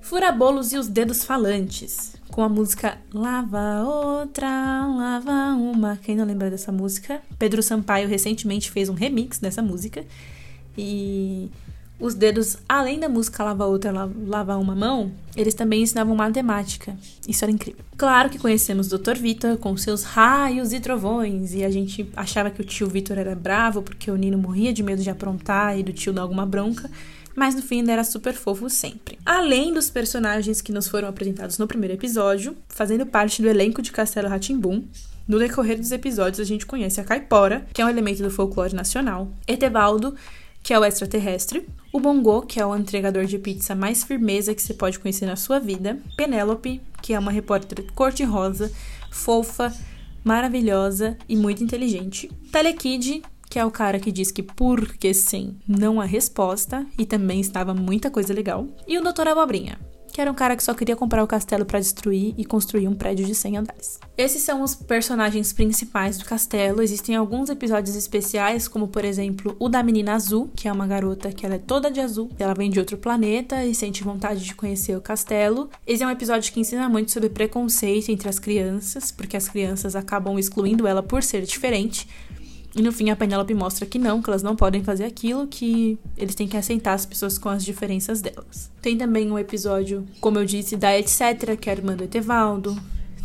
Furabolos 0.00 0.72
e 0.72 0.76
os 0.76 0.86
Dedos 0.88 1.24
Falantes, 1.24 2.14
com 2.30 2.42
a 2.42 2.48
música 2.48 2.98
Lava 3.12 3.82
Outra, 3.84 4.48
Lava 4.48 5.54
Uma. 5.54 5.96
Quem 6.02 6.14
não 6.14 6.26
lembra 6.26 6.50
dessa 6.50 6.70
música? 6.70 7.22
Pedro 7.38 7.62
Sampaio 7.62 8.08
recentemente 8.08 8.70
fez 8.70 8.88
um 8.88 8.94
remix 8.94 9.38
dessa 9.38 9.62
música. 9.62 10.04
E 10.76 11.48
os 12.04 12.12
dedos, 12.12 12.58
além 12.68 13.00
da 13.00 13.08
música 13.08 13.42
Lava 13.42 13.64
Outra, 13.64 13.90
Lava 14.26 14.58
Uma 14.58 14.74
Mão, 14.74 15.10
eles 15.34 15.54
também 15.54 15.82
ensinavam 15.82 16.14
matemática. 16.14 16.94
Isso 17.26 17.42
era 17.42 17.50
incrível. 17.50 17.82
Claro 17.96 18.28
que 18.28 18.38
conhecemos 18.38 18.92
o 18.92 18.98
Dr. 18.98 19.16
Vitor 19.16 19.56
com 19.56 19.74
seus 19.74 20.02
raios 20.02 20.74
e 20.74 20.80
trovões, 20.80 21.54
e 21.54 21.64
a 21.64 21.70
gente 21.70 22.06
achava 22.14 22.50
que 22.50 22.60
o 22.60 22.64
tio 22.64 22.88
Vitor 22.88 23.16
era 23.16 23.34
bravo 23.34 23.80
porque 23.80 24.10
o 24.10 24.16
Nino 24.16 24.36
morria 24.36 24.70
de 24.70 24.82
medo 24.82 25.02
de 25.02 25.08
aprontar 25.08 25.78
e 25.78 25.82
do 25.82 25.94
tio 25.94 26.12
dar 26.12 26.20
alguma 26.20 26.44
bronca. 26.44 26.90
Mas 27.34 27.54
no 27.54 27.62
fim 27.62 27.80
ele 27.80 27.90
era 27.90 28.04
super 28.04 28.34
fofo 28.34 28.68
sempre. 28.68 29.18
Além 29.24 29.72
dos 29.72 29.88
personagens 29.88 30.60
que 30.60 30.72
nos 30.72 30.86
foram 30.86 31.08
apresentados 31.08 31.56
no 31.56 31.66
primeiro 31.66 31.94
episódio, 31.94 32.54
fazendo 32.68 33.06
parte 33.06 33.40
do 33.40 33.48
elenco 33.48 33.80
de 33.80 33.90
Castelo 33.90 34.28
Ratimbum, 34.28 34.84
no 35.26 35.38
decorrer 35.38 35.78
dos 35.78 35.90
episódios 35.90 36.38
a 36.38 36.44
gente 36.44 36.66
conhece 36.66 37.00
a 37.00 37.04
Caipora, 37.04 37.66
que 37.72 37.80
é 37.80 37.84
um 37.84 37.88
elemento 37.88 38.22
do 38.22 38.30
folclore 38.30 38.74
nacional, 38.74 39.32
Etevaldo, 39.48 40.14
que 40.64 40.72
é 40.72 40.78
o 40.78 40.84
extraterrestre, 40.84 41.68
o 41.92 42.00
Bongo, 42.00 42.40
que 42.40 42.58
é 42.58 42.64
o 42.64 42.74
entregador 42.74 43.26
de 43.26 43.38
pizza 43.38 43.74
mais 43.74 44.02
firmeza 44.02 44.54
que 44.54 44.62
você 44.62 44.72
pode 44.72 44.98
conhecer 44.98 45.26
na 45.26 45.36
sua 45.36 45.60
vida, 45.60 45.98
Penélope, 46.16 46.80
que 47.02 47.12
é 47.12 47.18
uma 47.18 47.30
repórter 47.30 47.84
cor-de-rosa, 47.92 48.72
fofa, 49.12 49.70
maravilhosa 50.24 51.18
e 51.28 51.36
muito 51.36 51.62
inteligente, 51.62 52.30
Telekid, 52.50 53.22
que 53.50 53.58
é 53.58 53.64
o 53.64 53.70
cara 53.70 54.00
que 54.00 54.10
diz 54.10 54.32
que 54.32 54.42
porque 54.42 55.12
sim 55.12 55.58
não 55.68 56.00
há 56.00 56.06
resposta 56.06 56.86
e 56.98 57.04
também 57.04 57.40
estava 57.40 57.74
muita 57.74 58.10
coisa 58.10 58.32
legal, 58.32 58.66
e 58.88 58.98
o 58.98 59.02
Dr. 59.02 59.28
Abobrinha, 59.28 59.78
que 60.14 60.20
era 60.20 60.30
um 60.30 60.34
cara 60.34 60.54
que 60.54 60.62
só 60.62 60.72
queria 60.72 60.94
comprar 60.94 61.24
o 61.24 61.26
castelo 61.26 61.66
para 61.66 61.80
destruir 61.80 62.34
e 62.38 62.44
construir 62.44 62.86
um 62.86 62.94
prédio 62.94 63.26
de 63.26 63.34
100 63.34 63.56
andares. 63.56 63.98
Esses 64.16 64.42
são 64.42 64.62
os 64.62 64.72
personagens 64.72 65.52
principais 65.52 66.16
do 66.18 66.24
castelo. 66.24 66.80
Existem 66.80 67.16
alguns 67.16 67.50
episódios 67.50 67.96
especiais, 67.96 68.68
como 68.68 68.86
por 68.86 69.04
exemplo 69.04 69.56
o 69.58 69.68
da 69.68 69.82
menina 69.82 70.14
azul, 70.14 70.48
que 70.54 70.68
é 70.68 70.72
uma 70.72 70.86
garota 70.86 71.32
que 71.32 71.44
ela 71.44 71.56
é 71.56 71.58
toda 71.58 71.90
de 71.90 71.98
azul, 71.98 72.30
ela 72.38 72.54
vem 72.54 72.70
de 72.70 72.78
outro 72.78 72.96
planeta 72.96 73.64
e 73.64 73.74
sente 73.74 74.04
vontade 74.04 74.44
de 74.44 74.54
conhecer 74.54 74.96
o 74.96 75.00
castelo. 75.00 75.68
Esse 75.84 76.04
é 76.04 76.06
um 76.06 76.10
episódio 76.10 76.52
que 76.52 76.60
ensina 76.60 76.88
muito 76.88 77.10
sobre 77.10 77.28
preconceito 77.28 78.10
entre 78.10 78.28
as 78.28 78.38
crianças, 78.38 79.10
porque 79.10 79.36
as 79.36 79.48
crianças 79.48 79.96
acabam 79.96 80.38
excluindo 80.38 80.86
ela 80.86 81.02
por 81.02 81.24
ser 81.24 81.42
diferente. 81.42 82.06
E 82.76 82.82
no 82.82 82.90
fim 82.90 83.10
a 83.10 83.16
Penélope 83.16 83.54
mostra 83.54 83.86
que 83.86 83.98
não, 83.98 84.20
que 84.20 84.28
elas 84.28 84.42
não 84.42 84.56
podem 84.56 84.82
fazer 84.82 85.04
aquilo, 85.04 85.46
que 85.46 85.98
eles 86.16 86.34
têm 86.34 86.48
que 86.48 86.56
aceitar 86.56 86.94
as 86.94 87.06
pessoas 87.06 87.38
com 87.38 87.48
as 87.48 87.64
diferenças 87.64 88.20
delas. 88.20 88.70
Tem 88.82 88.96
também 88.96 89.30
um 89.30 89.38
episódio, 89.38 90.04
como 90.20 90.38
eu 90.38 90.44
disse, 90.44 90.76
da 90.76 90.98
Etc, 90.98 91.56
que 91.60 91.70
é 91.70 91.72
a 91.72 91.76
irmã 91.76 91.94
do 91.94 92.04
Etevaldo. 92.04 92.76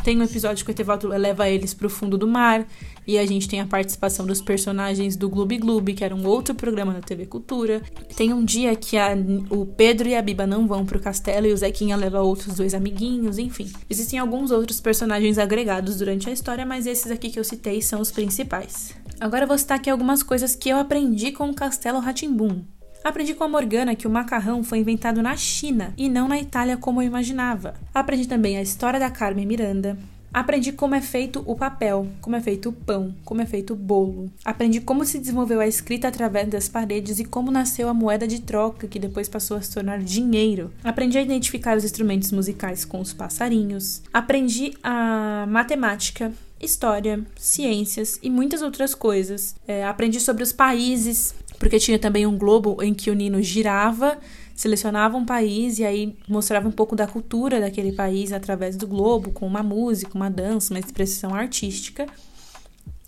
Tem 0.04 0.18
um 0.18 0.22
episódio 0.22 0.64
que 0.64 0.70
o 0.70 0.72
Etevaldo 0.72 1.08
leva 1.08 1.48
eles 1.48 1.74
para 1.74 1.86
o 1.86 1.90
fundo 1.90 2.16
do 2.16 2.26
mar. 2.26 2.66
E 3.06 3.18
a 3.18 3.26
gente 3.26 3.48
tem 3.48 3.60
a 3.60 3.66
participação 3.66 4.24
dos 4.24 4.40
personagens 4.40 5.16
do 5.16 5.28
Gloob 5.28 5.58
Gloob, 5.58 5.94
que 5.94 6.04
era 6.04 6.14
um 6.14 6.26
outro 6.26 6.54
programa 6.54 6.92
da 6.92 7.00
TV 7.00 7.26
Cultura. 7.26 7.82
Tem 8.16 8.32
um 8.32 8.44
dia 8.44 8.74
que 8.76 8.96
a, 8.96 9.16
o 9.50 9.66
Pedro 9.66 10.08
e 10.08 10.14
a 10.14 10.22
Biba 10.22 10.46
não 10.46 10.66
vão 10.66 10.86
pro 10.86 11.00
castelo 11.00 11.46
e 11.46 11.52
o 11.52 11.56
Zequinha 11.56 11.96
leva 11.96 12.20
outros 12.20 12.54
dois 12.54 12.72
amiguinhos, 12.72 13.36
enfim. 13.36 13.70
Existem 13.88 14.18
alguns 14.18 14.50
outros 14.50 14.80
personagens 14.80 15.38
agregados 15.38 15.96
durante 15.96 16.30
a 16.30 16.32
história, 16.32 16.64
mas 16.64 16.86
esses 16.86 17.10
aqui 17.10 17.30
que 17.30 17.38
eu 17.38 17.44
citei 17.44 17.82
são 17.82 18.00
os 18.00 18.10
principais. 18.10 18.94
Agora 19.20 19.46
vou 19.46 19.58
citar 19.58 19.76
aqui 19.76 19.90
algumas 19.90 20.22
coisas 20.22 20.56
que 20.56 20.70
eu 20.70 20.78
aprendi 20.78 21.30
com 21.30 21.50
o 21.50 21.54
Castelo 21.54 21.98
Ratimbum. 21.98 22.62
Aprendi 23.04 23.34
com 23.34 23.44
a 23.44 23.48
Morgana 23.48 23.94
que 23.94 24.06
o 24.06 24.10
macarrão 24.10 24.64
foi 24.64 24.78
inventado 24.78 25.20
na 25.20 25.36
China 25.36 25.92
e 25.96 26.08
não 26.08 26.26
na 26.26 26.38
Itália 26.38 26.78
como 26.78 27.02
eu 27.02 27.06
imaginava. 27.06 27.74
Aprendi 27.94 28.26
também 28.26 28.56
a 28.56 28.62
história 28.62 28.98
da 28.98 29.10
Carmen 29.10 29.44
Miranda. 29.44 29.98
Aprendi 30.32 30.72
como 30.72 30.94
é 30.94 31.02
feito 31.02 31.42
o 31.44 31.54
papel, 31.54 32.06
como 32.22 32.36
é 32.36 32.40
feito 32.40 32.70
o 32.70 32.72
pão, 32.72 33.14
como 33.24 33.42
é 33.42 33.46
feito 33.46 33.74
o 33.74 33.76
bolo. 33.76 34.30
Aprendi 34.42 34.80
como 34.80 35.04
se 35.04 35.18
desenvolveu 35.18 35.60
a 35.60 35.66
escrita 35.66 36.08
através 36.08 36.48
das 36.48 36.68
paredes 36.68 37.18
e 37.18 37.24
como 37.24 37.50
nasceu 37.50 37.88
a 37.88 37.94
moeda 37.94 38.26
de 38.26 38.40
troca, 38.40 38.86
que 38.86 38.98
depois 38.98 39.28
passou 39.28 39.56
a 39.56 39.60
se 39.60 39.74
tornar 39.74 39.98
dinheiro. 39.98 40.72
Aprendi 40.84 41.18
a 41.18 41.22
identificar 41.22 41.76
os 41.76 41.84
instrumentos 41.84 42.32
musicais 42.32 42.84
com 42.86 43.00
os 43.00 43.12
passarinhos. 43.12 44.02
Aprendi 44.12 44.72
a 44.82 45.46
matemática, 45.48 46.32
história, 46.60 47.24
ciências 47.36 48.18
e 48.22 48.30
muitas 48.30 48.62
outras 48.62 48.94
coisas. 48.94 49.54
É, 49.66 49.84
aprendi 49.84 50.20
sobre 50.20 50.42
os 50.42 50.52
países, 50.52 51.34
porque 51.58 51.78
tinha 51.78 51.98
também 51.98 52.26
um 52.26 52.36
globo 52.36 52.82
em 52.82 52.92
que 52.92 53.10
o 53.10 53.14
Nino 53.14 53.42
girava, 53.42 54.18
selecionava 54.54 55.16
um 55.16 55.24
país 55.24 55.78
e 55.78 55.84
aí 55.84 56.16
mostrava 56.28 56.68
um 56.68 56.72
pouco 56.72 56.94
da 56.94 57.06
cultura 57.06 57.60
daquele 57.60 57.92
país 57.92 58.32
através 58.32 58.76
do 58.76 58.86
globo, 58.86 59.32
com 59.32 59.46
uma 59.46 59.62
música, 59.62 60.14
uma 60.14 60.30
dança, 60.30 60.74
uma 60.74 60.80
expressão 60.80 61.34
artística. 61.34 62.06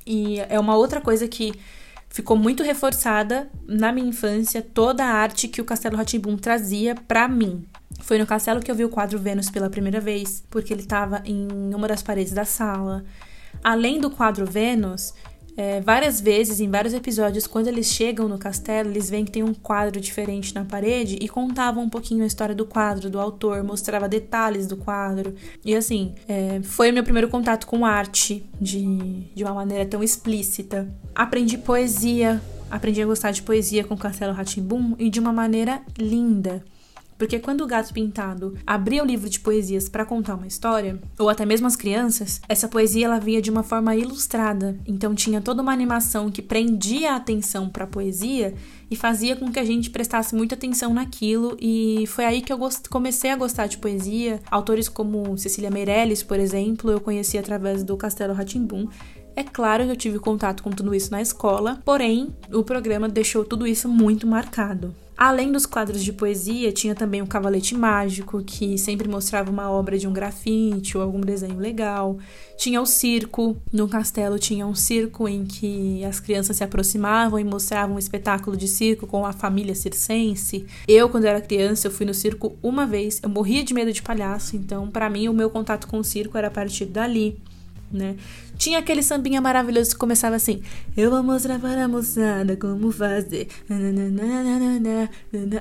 E 0.07 0.41
é 0.49 0.59
uma 0.59 0.77
outra 0.77 1.01
coisa 1.01 1.29
que 1.29 1.53
ficou 2.09 2.37
muito 2.37 2.63
reforçada 2.63 3.51
na 3.67 3.93
minha 3.93 4.09
infância, 4.09 4.63
toda 4.63 5.05
a 5.05 5.13
arte 5.13 5.49
que 5.49 5.61
o 5.61 5.65
Castelo 5.65 5.97
Ratimbum 5.97 6.37
trazia 6.37 6.95
para 6.95 7.29
mim. 7.29 7.65
Foi 8.01 8.19
no 8.19 8.27
castelo 8.27 8.61
que 8.61 8.71
eu 8.71 8.75
vi 8.75 8.85
o 8.85 8.89
quadro 8.89 9.19
Vênus 9.19 9.49
pela 9.49 9.71
primeira 9.71 10.01
vez, 10.01 10.43
porque 10.51 10.73
ele 10.73 10.83
estava 10.83 11.23
em 11.25 11.47
uma 11.75 11.87
das 11.87 12.03
paredes 12.03 12.33
da 12.33 12.45
sala. 12.45 13.05
Além 13.63 14.01
do 14.01 14.11
quadro 14.11 14.45
Vênus, 14.45 15.15
é, 15.57 15.81
várias 15.81 16.21
vezes, 16.21 16.61
em 16.61 16.71
vários 16.71 16.95
episódios, 16.95 17.47
quando 17.47 17.67
eles 17.67 17.87
chegam 17.87 18.27
no 18.29 18.39
castelo, 18.39 18.89
eles 18.89 19.11
veem 19.11 19.25
que 19.25 19.31
tem 19.31 19.43
um 19.43 19.53
quadro 19.53 20.01
diferente 20.01 20.55
na 20.55 20.65
parede 20.65 21.19
e 21.21 21.29
contavam 21.29 21.85
um 21.85 21.91
pouquinho 21.91 22.25
a 22.25 22.27
história 22.27 22.55
do 22.55 22.65
quadro, 22.65 23.11
do 23.11 23.21
autor, 23.21 23.63
mostrava 23.63 24.09
detalhes 24.09 24.67
do 24.67 24.77
quadro. 24.77 25.35
E 25.65 25.75
assim, 25.75 26.15
é, 26.27 26.61
foi 26.63 26.91
o 26.91 26.95
meu 26.95 27.05
primeiro 27.05 27.29
contato 27.29 27.67
com 27.67 27.85
arte 27.85 28.45
de, 28.61 28.83
de 29.35 29.45
uma 29.45 29.53
maneira 29.53 29.85
tão 29.85 30.03
explícita. 30.03 30.89
Aprendi 31.15 31.59
poesia, 31.59 32.41
aprendi 32.71 33.03
a 33.03 33.07
gostar 33.07 33.31
de 33.31 33.43
poesia 33.43 33.85
com 33.85 33.95
o 33.95 33.99
Castelo 33.99 34.33
Ratimbum 34.33 34.95
e 34.99 35.11
de 35.11 35.21
uma 35.21 35.33
maneira 35.33 35.83
linda. 35.99 36.65
Porque 37.23 37.39
quando 37.39 37.61
o 37.61 37.69
gato 37.69 37.95
pintado 37.95 38.59
abria 38.67 39.01
o 39.01 39.07
livro 39.07 39.31
de 39.31 39.39
poesias 39.39 39.89
para 39.89 40.05
contar 40.05 40.35
uma 40.35 40.49
história, 40.49 41.01
ou 41.17 41.29
até 41.29 41.47
mesmo 41.47 41.69
as 41.69 41.77
crianças, 41.77 42.41
essa 42.49 42.67
poesia 42.67 43.07
ela 43.07 43.21
via 43.21 43.41
de 43.41 43.49
uma 43.49 43.63
forma 43.63 43.95
ilustrada. 43.95 44.77
Então 44.85 45.15
tinha 45.15 45.41
toda 45.41 45.63
uma 45.63 45.73
animação 45.73 46.33
que 46.33 46.43
prendia 46.43 47.13
a 47.13 47.17
atenção 47.17 47.69
para 47.69 47.85
a 47.85 47.87
poesia 47.87 48.55
e 48.91 48.97
fazia 48.97 49.37
com 49.37 49.53
que 49.53 49.61
a 49.61 49.65
gente 49.65 49.89
prestasse 49.89 50.35
muita 50.35 50.57
atenção 50.57 50.93
naquilo 50.93 51.57
e 51.61 52.09
foi 52.09 52.25
aí 52.25 52.43
que 52.43 52.53
eu 52.53 52.59
comecei 52.91 53.31
a 53.31 53.37
gostar 53.37 53.69
de 53.69 53.79
poesia. 53.79 54.41
Autores 54.51 54.89
como 54.89 55.39
Cecília 55.39 55.71
Meirelles, 55.71 56.25
por 56.25 56.41
exemplo, 56.41 56.91
eu 56.91 57.01
conheci 57.01 57.39
através 57.39 57.85
do 57.85 57.97
Castelo 57.97 58.35
Ratimbum. 58.35 58.89
É 59.37 59.45
claro 59.45 59.85
que 59.85 59.93
eu 59.93 59.97
tive 59.97 60.19
contato 60.19 60.61
com 60.61 60.71
tudo 60.71 60.93
isso 60.93 61.13
na 61.13 61.23
escola, 61.23 61.81
porém 61.85 62.35
o 62.53 62.65
programa 62.65 63.09
deixou 63.09 63.45
tudo 63.45 63.65
isso 63.65 63.89
muito 63.89 64.27
marcado. 64.27 64.93
Além 65.25 65.53
dos 65.53 65.67
quadros 65.67 66.03
de 66.03 66.13
poesia, 66.13 66.73
tinha 66.73 66.97
também 66.97 67.23
o 67.23 67.29
Cavalete 67.29 67.77
Mágico, 67.77 68.43
que 68.43 68.77
sempre 68.77 69.09
mostrava 69.09 69.53
uma 69.53 69.71
obra 69.71 69.97
de 69.97 70.09
um 70.09 70.13
grafite 70.13 70.99
ou 70.99 71.03
algum 71.05 71.21
desenho 71.21 71.61
legal. 71.61 72.19
Tinha 72.57 72.83
o 72.83 72.87
circo. 72.87 73.57
No 73.73 73.87
castelo 73.87 74.37
tinha 74.37 74.67
um 74.67 74.75
circo 74.75 75.29
em 75.29 75.45
que 75.45 76.05
as 76.05 76.19
crianças 76.19 76.57
se 76.57 76.65
aproximavam 76.65 77.39
e 77.39 77.45
mostravam 77.45 77.95
um 77.95 78.01
espetáculo 78.01 78.57
de 78.57 78.67
circo 78.67 79.07
com 79.07 79.25
a 79.25 79.33
família 79.33 79.77
circense. 79.77 80.67
Eu, 80.89 81.09
quando 81.09 81.27
era 81.27 81.41
criança, 81.41 81.87
eu 81.87 81.93
fui 81.93 82.05
no 82.05 82.13
circo 82.13 82.57
uma 82.61 82.85
vez. 82.85 83.21
Eu 83.23 83.29
morria 83.29 83.63
de 83.63 83.73
medo 83.73 83.93
de 83.93 84.03
palhaço, 84.03 84.57
então 84.57 84.91
para 84.91 85.09
mim 85.09 85.29
o 85.29 85.33
meu 85.33 85.51
contato 85.51 85.87
com 85.87 86.01
o 86.01 86.05
circo 86.05 86.37
era 86.37 86.49
a 86.49 86.51
partir 86.51 86.87
dali 86.87 87.41
né? 87.93 88.17
Tinha 88.57 88.79
aquele 88.79 89.03
sambinha 89.03 89.41
maravilhoso 89.41 89.91
que 89.91 89.97
começava 89.97 90.37
assim: 90.37 90.63
Eu 90.97 91.11
vou 91.11 91.23
mostrar 91.23 91.59
para 91.59 91.85
a 91.85 91.89
moçada 91.89 92.57
como 92.57 92.91
fazer. 92.91 93.49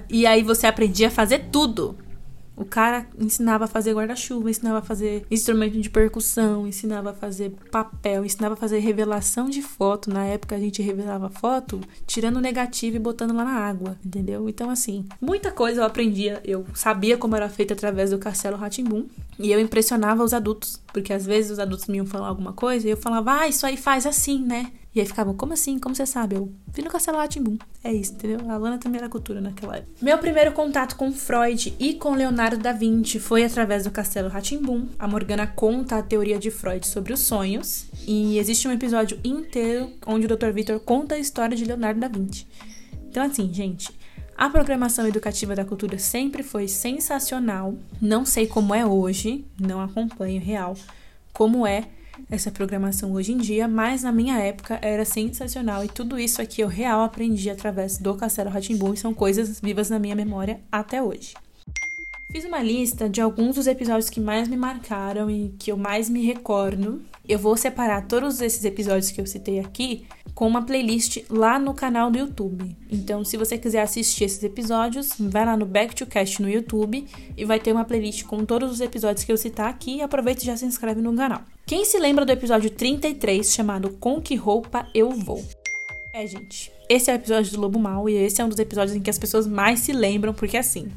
E 0.09 0.25
aí 0.25 0.43
você 0.43 0.67
aprendia 0.67 1.07
a 1.07 1.11
fazer 1.11 1.45
tudo. 1.51 1.95
O 2.55 2.65
cara 2.65 3.08
ensinava 3.20 3.65
a 3.65 3.67
fazer 3.67 3.93
guarda-chuva, 3.93 4.50
ensinava 4.50 4.79
a 4.79 4.81
fazer 4.81 5.25
instrumento 5.31 5.79
de 5.79 5.89
percussão, 5.89 6.67
ensinava 6.67 7.12
a 7.12 7.13
fazer 7.13 7.51
papel, 7.72 8.25
ensinava 8.25 8.53
a 8.53 8.58
fazer 8.58 8.79
revelação 8.79 9.50
de 9.50 9.62
foto. 9.62 10.12
Na 10.12 10.25
época 10.25 10.55
a 10.55 10.60
gente 10.60 10.81
revelava 10.81 11.29
foto 11.29 11.81
tirando 12.05 12.38
o 12.38 12.41
negativo 12.41 12.98
e 12.98 13.00
botando 13.00 13.34
lá 13.34 13.43
na 13.43 13.53
água, 13.53 13.98
entendeu? 14.05 14.48
Então, 14.50 14.70
assim, 14.70 15.05
muita 15.20 15.51
coisa 15.51 15.81
eu 15.81 15.86
aprendia. 15.86 16.41
Eu 16.43 16.65
sabia 16.74 17.17
como 17.17 17.36
era 17.36 17.50
feito 17.50 17.74
através 17.74 18.12
do 18.12 18.20
Castelo 18.20 18.58
Ratimbum. 18.58 19.08
E 19.39 19.51
eu 19.51 19.60
impressionava 19.60 20.24
os 20.24 20.34
adultos, 20.34 20.79
porque 20.93 21.13
às 21.13 21.25
vezes 21.25 21.51
os 21.51 21.60
adultos 21.60 21.88
me 21.88 21.98
iam 21.98 22.05
falar 22.05 22.27
alguma 22.27 22.53
coisa 22.53 22.88
e 22.88 22.91
eu 22.91 22.98
falava, 22.98 23.39
ah, 23.39 23.48
isso 23.48 23.65
aí 23.65 23.75
faz 23.75 24.05
assim, 24.05 24.39
né? 24.43 24.72
E 24.93 25.00
aí 25.00 25.05
ficavam, 25.05 25.33
como 25.33 25.53
assim? 25.53 25.79
Como 25.79 25.95
você 25.95 26.05
sabe? 26.05 26.36
Eu 26.36 26.51
vi 26.67 26.81
no 26.81 26.89
Castelo 26.89 27.17
Ratimbum. 27.17 27.57
É 27.81 27.93
isso, 27.93 28.13
entendeu? 28.13 28.39
A 28.50 28.57
Lana 28.57 28.77
também 28.77 29.00
era 29.00 29.07
cultura 29.07 29.39
naquela 29.39 29.77
época. 29.77 29.91
Meu 30.01 30.17
primeiro 30.17 30.51
contato 30.51 30.98
com 30.98 31.13
Freud 31.13 31.74
e 31.79 31.93
com 31.93 32.13
Leonardo 32.13 32.57
da 32.57 32.74
Vinci 32.74 33.17
foi 33.17 33.45
através 33.45 33.86
do 33.86 33.91
Castelo 33.91 34.27
Ratimbum. 34.27 34.88
A 35.00 35.07
Morgana 35.07 35.48
conta 35.48 35.98
a 35.98 36.03
teoria 36.03 36.38
de 36.38 36.51
Freud 36.51 36.86
sobre 36.86 37.13
os 37.13 37.21
sonhos. 37.21 37.86
E 38.05 38.38
existe 38.38 38.67
um 38.67 38.71
episódio 38.71 39.17
inteiro 39.24 39.93
onde 40.05 40.25
o 40.25 40.36
Dr. 40.36 40.51
Victor 40.51 40.79
conta 40.81 41.15
a 41.15 41.19
história 41.19 41.55
de 41.55 41.63
Leonardo 41.63 42.01
da 42.01 42.10
Vinci. 42.10 42.45
Então, 43.10 43.24
assim, 43.24 43.53
gente, 43.53 43.89
a 44.38 44.50
programação 44.50 45.07
educativa 45.07 45.55
da 45.55 45.63
cultura 45.63 45.98
sempre 46.00 46.43
foi 46.43 46.67
sensacional. 46.67 47.75
Não 48.01 48.25
sei 48.25 48.45
como 48.45 48.75
é 48.75 48.86
hoje, 48.86 49.45
não 49.57 49.79
acompanho 49.79 50.41
real 50.41 50.75
como 51.33 51.65
é 51.65 51.88
essa 52.31 52.50
programação 52.50 53.11
hoje 53.11 53.33
em 53.33 53.38
dia, 53.38 53.67
mas 53.67 54.03
na 54.03 54.11
minha 54.11 54.39
época 54.39 54.79
era 54.81 55.03
sensacional 55.03 55.83
e 55.83 55.89
tudo 55.89 56.17
isso 56.17 56.41
aqui 56.41 56.61
eu 56.61 56.67
real 56.69 57.01
aprendi 57.01 57.50
através 57.50 57.97
do 57.97 58.15
Castelo 58.15 58.50
Ratimbun 58.50 58.93
e 58.93 58.97
são 58.97 59.13
coisas 59.13 59.59
vivas 59.59 59.89
na 59.89 60.00
minha 60.00 60.15
memória 60.15 60.61
até 60.71 61.03
hoje. 61.03 61.33
Fiz 62.31 62.45
uma 62.45 62.63
lista 62.63 63.09
de 63.09 63.19
alguns 63.19 63.55
dos 63.55 63.67
episódios 63.67 64.09
que 64.09 64.21
mais 64.21 64.47
me 64.47 64.55
marcaram 64.55 65.29
e 65.29 65.53
que 65.59 65.69
eu 65.69 65.75
mais 65.75 66.09
me 66.09 66.25
recordo. 66.25 67.01
Eu 67.27 67.38
vou 67.38 67.57
separar 67.57 68.07
todos 68.07 68.39
esses 68.39 68.63
episódios 68.63 69.11
que 69.11 69.19
eu 69.19 69.27
citei 69.27 69.59
aqui 69.59 70.07
com 70.33 70.47
uma 70.47 70.61
playlist 70.61 71.17
lá 71.29 71.59
no 71.59 71.73
canal 71.73 72.09
do 72.09 72.17
YouTube. 72.17 72.77
Então, 72.89 73.25
se 73.25 73.35
você 73.35 73.57
quiser 73.57 73.81
assistir 73.81 74.23
esses 74.23 74.41
episódios, 74.41 75.09
vai 75.19 75.45
lá 75.45 75.57
no 75.57 75.65
Back 75.65 75.93
to 75.93 76.05
Cast 76.05 76.41
no 76.41 76.50
YouTube 76.50 77.05
e 77.35 77.43
vai 77.43 77.59
ter 77.59 77.73
uma 77.73 77.83
playlist 77.83 78.23
com 78.23 78.45
todos 78.45 78.71
os 78.71 78.79
episódios 78.79 79.25
que 79.25 79.31
eu 79.31 79.38
citar 79.38 79.69
aqui. 79.69 80.01
Aproveita 80.01 80.41
e 80.41 80.45
já 80.45 80.55
se 80.55 80.65
inscreve 80.65 81.01
no 81.01 81.13
canal. 81.13 81.41
Quem 81.72 81.86
se 81.86 81.98
lembra 81.98 82.25
do 82.25 82.32
episódio 82.34 82.70
33 82.70 83.50
chamado 83.50 83.92
Com 83.92 84.20
que 84.22 84.36
roupa 84.36 84.90
eu 84.94 85.12
vou? 85.12 85.42
É, 86.13 86.28
gente. 86.28 86.70
Esse 86.90 87.10
é 87.10 87.13
o 87.13 87.16
episódio 87.16 87.50
do 87.54 87.62
Lobo 87.62 87.80
Mal 87.80 88.10
e 88.10 88.13
esse 88.13 88.42
é 88.42 88.44
um 88.44 88.50
dos 88.50 88.60
episódios 88.60 88.94
em 88.94 89.00
que 89.00 89.10
as 89.10 89.18
pessoas 89.18 89.48
mais 89.48 89.80
se 89.80 89.94
lembram, 89.94 90.34
porque 90.34 90.58
assim, 90.58 90.90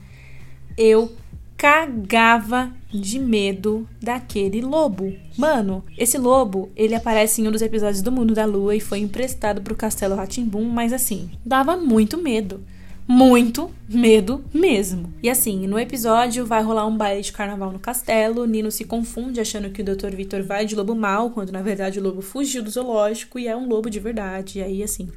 eu 0.76 1.12
cagava 1.56 2.72
de 2.92 3.20
medo 3.20 3.88
daquele 4.02 4.60
lobo. 4.62 5.14
Mano, 5.38 5.84
esse 5.96 6.18
lobo, 6.18 6.68
ele 6.74 6.96
aparece 6.96 7.40
em 7.40 7.46
um 7.46 7.52
dos 7.52 7.62
episódios 7.62 8.02
do 8.02 8.10
Mundo 8.10 8.34
da 8.34 8.44
Lua 8.44 8.74
e 8.74 8.80
foi 8.80 8.98
emprestado 8.98 9.62
pro 9.62 9.76
Castelo 9.76 10.16
Ratimbum, 10.16 10.64
mas 10.64 10.92
assim, 10.92 11.30
dava 11.46 11.76
muito 11.76 12.18
medo. 12.18 12.60
Muito 13.06 13.70
medo 13.88 14.44
mesmo. 14.52 15.12
E 15.22 15.28
assim, 15.28 15.66
no 15.66 15.78
episódio 15.78 16.46
vai 16.46 16.62
rolar 16.62 16.86
um 16.86 16.96
baile 16.96 17.22
de 17.22 17.32
carnaval 17.32 17.70
no 17.70 17.78
castelo. 17.78 18.46
Nino 18.46 18.70
se 18.70 18.84
confunde 18.84 19.40
achando 19.40 19.70
que 19.70 19.82
o 19.82 19.84
Dr. 19.84 20.14
Victor 20.14 20.42
vai 20.42 20.64
de 20.64 20.74
lobo 20.74 20.94
mal, 20.94 21.30
quando 21.30 21.52
na 21.52 21.62
verdade 21.62 21.98
o 21.98 22.02
lobo 22.02 22.22
fugiu 22.22 22.62
do 22.62 22.70
zoológico 22.70 23.38
e 23.38 23.46
é 23.46 23.56
um 23.56 23.68
lobo 23.68 23.90
de 23.90 24.00
verdade. 24.00 24.58
E 24.58 24.62
aí, 24.62 24.82
assim, 24.82 25.08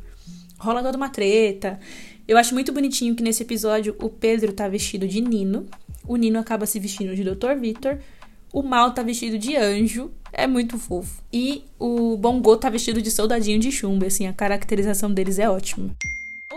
rola 0.59 0.83
toda 0.83 0.97
uma 0.97 1.09
treta. 1.09 1.79
Eu 2.27 2.37
acho 2.37 2.53
muito 2.53 2.73
bonitinho 2.73 3.15
que 3.15 3.23
nesse 3.23 3.43
episódio 3.43 3.95
o 4.01 4.09
Pedro 4.09 4.51
tá 4.51 4.67
vestido 4.67 5.07
de 5.07 5.21
Nino, 5.21 5.65
o 6.05 6.17
Nino 6.17 6.39
acaba 6.39 6.65
se 6.65 6.79
vestindo 6.79 7.15
de 7.15 7.23
Dr. 7.23 7.57
Victor, 7.59 7.99
o 8.51 8.61
Mal 8.61 8.91
tá 8.91 9.01
vestido 9.01 9.37
de 9.37 9.55
anjo, 9.55 10.11
é 10.33 10.45
muito 10.45 10.77
fofo. 10.77 11.21
E 11.31 11.63
o 11.79 12.17
Bongo 12.17 12.57
tá 12.57 12.69
vestido 12.69 13.01
de 13.01 13.11
soldadinho 13.11 13.59
de 13.59 13.71
chumbo, 13.71 14.05
assim, 14.05 14.27
a 14.27 14.33
caracterização 14.33 15.13
deles 15.13 15.39
é 15.39 15.49
ótima. 15.49 15.95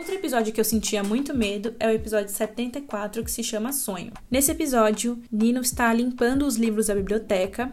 Outro 0.00 0.14
episódio 0.14 0.50
que 0.50 0.58
eu 0.58 0.64
sentia 0.64 1.04
muito 1.04 1.36
medo 1.36 1.74
é 1.78 1.86
o 1.86 1.90
episódio 1.90 2.30
74, 2.30 3.22
que 3.22 3.30
se 3.30 3.44
chama 3.44 3.70
Sonho. 3.70 4.14
Nesse 4.30 4.50
episódio, 4.50 5.20
Nino 5.30 5.60
está 5.60 5.92
limpando 5.92 6.46
os 6.46 6.56
livros 6.56 6.86
da 6.86 6.94
biblioteca 6.94 7.70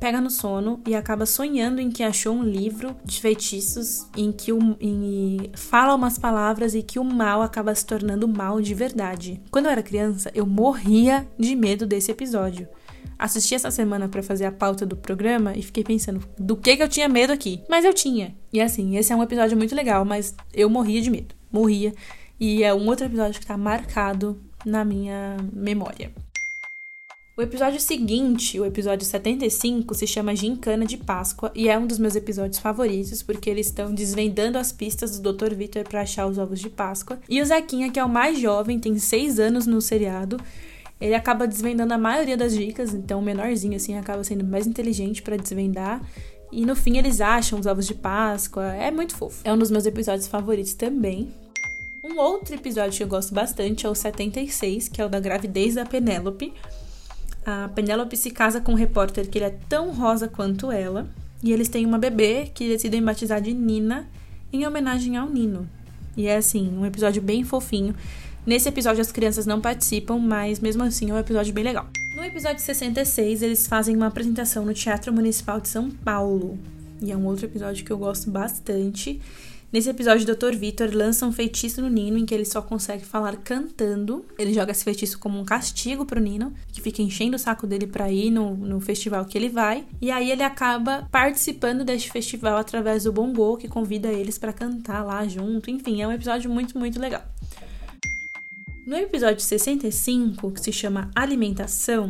pega 0.00 0.20
no 0.20 0.30
sono 0.30 0.80
e 0.86 0.94
acaba 0.94 1.26
sonhando 1.26 1.78
em 1.78 1.90
que 1.90 2.02
achou 2.02 2.34
um 2.34 2.42
livro 2.42 2.96
de 3.04 3.20
feitiços 3.20 4.08
em 4.16 4.32
que 4.32 4.50
o, 4.50 4.58
em, 4.80 5.50
fala 5.54 5.94
umas 5.94 6.18
palavras 6.18 6.74
e 6.74 6.82
que 6.82 6.98
o 6.98 7.04
mal 7.04 7.42
acaba 7.42 7.74
se 7.74 7.84
tornando 7.84 8.26
mal 8.26 8.62
de 8.62 8.74
verdade. 8.74 9.40
Quando 9.50 9.66
eu 9.66 9.72
era 9.72 9.82
criança, 9.82 10.30
eu 10.34 10.46
morria 10.46 11.28
de 11.38 11.54
medo 11.54 11.86
desse 11.86 12.10
episódio. 12.10 12.66
Assisti 13.18 13.54
essa 13.54 13.70
semana 13.70 14.08
para 14.08 14.22
fazer 14.22 14.46
a 14.46 14.52
pauta 14.52 14.86
do 14.86 14.96
programa 14.96 15.54
e 15.54 15.62
fiquei 15.62 15.84
pensando 15.84 16.26
do 16.38 16.56
que 16.56 16.78
que 16.78 16.82
eu 16.82 16.88
tinha 16.88 17.08
medo 17.08 17.32
aqui. 17.32 17.62
Mas 17.68 17.84
eu 17.84 17.92
tinha. 17.92 18.34
E 18.50 18.60
assim, 18.60 18.96
esse 18.96 19.12
é 19.12 19.16
um 19.16 19.22
episódio 19.22 19.56
muito 19.56 19.76
legal, 19.76 20.04
mas 20.04 20.34
eu 20.54 20.70
morria 20.70 21.02
de 21.02 21.10
medo. 21.10 21.39
Morria. 21.52 21.94
E 22.38 22.62
é 22.62 22.72
um 22.74 22.86
outro 22.86 23.06
episódio 23.06 23.40
que 23.40 23.46
tá 23.46 23.56
marcado 23.56 24.40
na 24.64 24.84
minha 24.84 25.36
memória. 25.52 26.12
O 27.36 27.42
episódio 27.42 27.80
seguinte, 27.80 28.60
o 28.60 28.66
episódio 28.66 29.06
75, 29.06 29.94
se 29.94 30.06
chama 30.06 30.36
Gincana 30.36 30.84
de 30.84 30.98
Páscoa 30.98 31.50
e 31.54 31.70
é 31.70 31.78
um 31.78 31.86
dos 31.86 31.98
meus 31.98 32.14
episódios 32.14 32.58
favoritos 32.58 33.22
porque 33.22 33.48
eles 33.48 33.68
estão 33.68 33.94
desvendando 33.94 34.58
as 34.58 34.72
pistas 34.72 35.18
do 35.18 35.32
Dr. 35.32 35.54
Victor 35.54 35.84
para 35.84 36.02
achar 36.02 36.26
os 36.26 36.36
ovos 36.36 36.60
de 36.60 36.68
Páscoa. 36.68 37.18
E 37.28 37.40
o 37.40 37.44
Zequinha, 37.46 37.90
que 37.90 37.98
é 37.98 38.04
o 38.04 38.08
mais 38.10 38.38
jovem, 38.38 38.78
tem 38.78 38.98
seis 38.98 39.38
anos 39.38 39.66
no 39.66 39.80
seriado, 39.80 40.36
ele 41.00 41.14
acaba 41.14 41.46
desvendando 41.46 41.94
a 41.94 41.98
maioria 41.98 42.36
das 42.36 42.54
dicas, 42.54 42.92
então 42.92 43.20
o 43.20 43.22
menorzinho 43.22 43.74
assim 43.74 43.96
acaba 43.96 44.22
sendo 44.22 44.44
mais 44.44 44.66
inteligente 44.66 45.22
para 45.22 45.38
desvendar. 45.38 46.02
E 46.52 46.66
no 46.66 46.74
fim 46.74 46.98
eles 46.98 47.20
acham 47.20 47.58
os 47.58 47.66
ovos 47.66 47.86
de 47.86 47.94
Páscoa. 47.94 48.74
É 48.74 48.90
muito 48.90 49.16
fofo. 49.16 49.40
É 49.44 49.52
um 49.52 49.58
dos 49.58 49.70
meus 49.70 49.86
episódios 49.86 50.26
favoritos 50.26 50.74
também. 50.74 51.32
Um 52.02 52.18
outro 52.18 52.54
episódio 52.54 52.96
que 52.96 53.02
eu 53.02 53.08
gosto 53.08 53.34
bastante 53.34 53.86
é 53.86 53.88
o 53.88 53.94
76, 53.94 54.88
que 54.88 55.00
é 55.00 55.06
o 55.06 55.08
da 55.08 55.20
gravidez 55.20 55.74
da 55.74 55.84
Penélope 55.84 56.52
a 57.44 57.68
Penélope 57.68 58.16
se 58.16 58.30
casa 58.30 58.60
com 58.60 58.72
um 58.72 58.76
repórter 58.76 59.28
que 59.28 59.38
ele 59.38 59.46
é 59.46 59.56
tão 59.68 59.92
rosa 59.92 60.28
quanto 60.28 60.70
ela, 60.70 61.08
e 61.42 61.52
eles 61.52 61.68
têm 61.68 61.86
uma 61.86 61.98
bebê 61.98 62.50
que 62.54 62.68
decidem 62.68 63.02
batizar 63.02 63.40
de 63.40 63.54
Nina 63.54 64.08
em 64.52 64.66
homenagem 64.66 65.16
ao 65.16 65.28
Nino. 65.28 65.68
E 66.16 66.26
é 66.26 66.36
assim, 66.36 66.70
um 66.76 66.84
episódio 66.84 67.22
bem 67.22 67.44
fofinho. 67.44 67.94
Nesse 68.44 68.68
episódio 68.68 69.00
as 69.00 69.12
crianças 69.12 69.46
não 69.46 69.60
participam, 69.60 70.18
mas 70.18 70.60
mesmo 70.60 70.82
assim 70.82 71.10
é 71.10 71.14
um 71.14 71.18
episódio 71.18 71.54
bem 71.54 71.64
legal. 71.64 71.86
Episódio 72.30 72.60
66, 72.60 73.42
eles 73.42 73.66
fazem 73.66 73.96
uma 73.96 74.06
apresentação 74.06 74.64
no 74.64 74.72
Teatro 74.72 75.12
Municipal 75.12 75.60
de 75.60 75.66
São 75.66 75.90
Paulo. 75.90 76.56
E 77.02 77.10
é 77.10 77.16
um 77.16 77.26
outro 77.26 77.46
episódio 77.46 77.84
que 77.84 77.90
eu 77.90 77.98
gosto 77.98 78.30
bastante. 78.30 79.20
Nesse 79.72 79.90
episódio, 79.90 80.22
o 80.22 80.36
Dr. 80.36 80.56
Victor 80.56 80.94
lança 80.94 81.26
um 81.26 81.32
feitiço 81.32 81.82
no 81.82 81.90
Nino 81.90 82.16
em 82.16 82.24
que 82.24 82.32
ele 82.32 82.44
só 82.44 82.62
consegue 82.62 83.04
falar 83.04 83.36
cantando. 83.38 84.24
Ele 84.38 84.54
joga 84.54 84.70
esse 84.70 84.84
feitiço 84.84 85.18
como 85.18 85.40
um 85.40 85.44
castigo 85.44 86.06
pro 86.06 86.20
Nino, 86.20 86.54
que 86.72 86.80
fica 86.80 87.02
enchendo 87.02 87.34
o 87.34 87.38
saco 87.38 87.66
dele 87.66 87.88
pra 87.88 88.12
ir 88.12 88.30
no, 88.30 88.56
no 88.56 88.80
festival 88.80 89.24
que 89.24 89.36
ele 89.36 89.48
vai. 89.48 89.84
E 90.00 90.08
aí 90.12 90.30
ele 90.30 90.44
acaba 90.44 91.08
participando 91.10 91.84
deste 91.84 92.12
festival 92.12 92.58
através 92.58 93.02
do 93.04 93.12
Bongo, 93.12 93.56
que 93.56 93.66
convida 93.66 94.06
eles 94.06 94.38
para 94.38 94.52
cantar 94.52 95.02
lá 95.02 95.26
junto. 95.26 95.68
Enfim, 95.68 96.00
é 96.00 96.06
um 96.06 96.12
episódio 96.12 96.48
muito, 96.48 96.78
muito 96.78 97.00
legal. 97.00 97.24
No 98.90 98.96
episódio 98.96 99.40
65, 99.40 100.50
que 100.50 100.60
se 100.60 100.72
chama 100.72 101.12
Alimentação, 101.14 102.08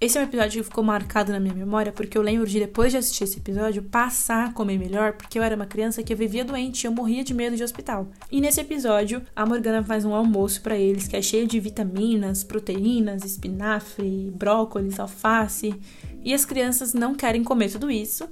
esse 0.00 0.18
é 0.18 0.20
um 0.20 0.24
episódio 0.24 0.60
que 0.60 0.68
ficou 0.68 0.82
marcado 0.82 1.30
na 1.30 1.38
minha 1.38 1.54
memória 1.54 1.92
porque 1.92 2.18
eu 2.18 2.22
lembro 2.22 2.48
de, 2.48 2.58
depois 2.58 2.90
de 2.90 2.98
assistir 2.98 3.22
esse 3.22 3.38
episódio, 3.38 3.84
passar 3.84 4.48
a 4.48 4.52
comer 4.52 4.76
melhor 4.76 5.12
porque 5.12 5.38
eu 5.38 5.42
era 5.44 5.54
uma 5.54 5.66
criança 5.66 6.02
que 6.02 6.12
vivia 6.16 6.44
doente 6.44 6.82
e 6.82 6.86
eu 6.88 6.90
morria 6.90 7.22
de 7.22 7.32
medo 7.32 7.54
de 7.54 7.62
hospital. 7.62 8.08
E 8.28 8.40
nesse 8.40 8.60
episódio, 8.60 9.22
a 9.36 9.46
Morgana 9.46 9.84
faz 9.84 10.04
um 10.04 10.12
almoço 10.12 10.60
para 10.62 10.76
eles 10.76 11.06
que 11.06 11.16
é 11.16 11.22
cheio 11.22 11.46
de 11.46 11.60
vitaminas, 11.60 12.42
proteínas, 12.42 13.24
espinafre, 13.24 14.32
brócolis, 14.34 14.98
alface. 14.98 15.76
E 16.24 16.34
as 16.34 16.44
crianças 16.44 16.92
não 16.92 17.14
querem 17.14 17.44
comer 17.44 17.70
tudo 17.70 17.88
isso, 17.88 18.28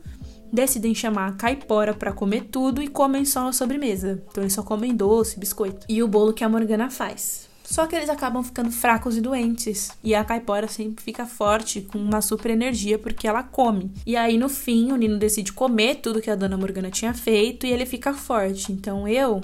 decidem 0.53 0.97
chamar 0.97 1.29
a 1.29 1.35
caipora 1.35 1.95
para 1.95 2.13
comer 2.13 2.49
tudo 2.51 2.83
e 2.83 2.89
comem 2.89 3.25
só 3.25 3.47
a 3.47 3.53
sobremesa. 3.53 4.21
Então 4.29 4.43
eles 4.43 4.53
só 4.53 4.65
comem 4.65 4.97
doce, 4.97 5.39
biscoito. 5.39 5.87
E 5.89 6.03
o 6.03 6.09
bolo 6.09 6.33
que 6.33 6.43
a 6.43 6.49
Morgana 6.49 6.91
faz. 6.91 7.54
Só 7.75 7.89
que 7.89 7.97
eles 7.97 8.09
acabam 8.09 8.41
ficando 8.41 8.71
fracos 8.71 9.17
e 9.17 9.21
doentes. 9.21 9.91
E 10.01 10.15
a 10.15 10.23
caipora 10.23 10.69
sempre 10.69 11.03
fica 11.03 11.27
forte, 11.27 11.81
com 11.81 11.99
uma 11.99 12.23
super 12.23 12.53
energia, 12.53 13.01
porque 13.01 13.27
ela 13.27 13.43
come. 13.43 13.91
E 14.07 14.17
aí, 14.17 14.39
no 14.39 14.49
fim, 14.49 14.93
o 14.93 14.97
Nino 14.97 15.19
decide 15.19 15.53
comer 15.53 15.97
tudo 15.97 16.23
que 16.23 16.31
a 16.31 16.37
dona 16.37 16.57
Morgana 16.57 16.89
tinha 16.89 17.13
feito 17.13 17.67
e 17.67 17.73
ele 17.73 17.85
fica 17.85 18.15
forte. 18.15 18.71
Então 18.71 19.09
eu, 19.09 19.41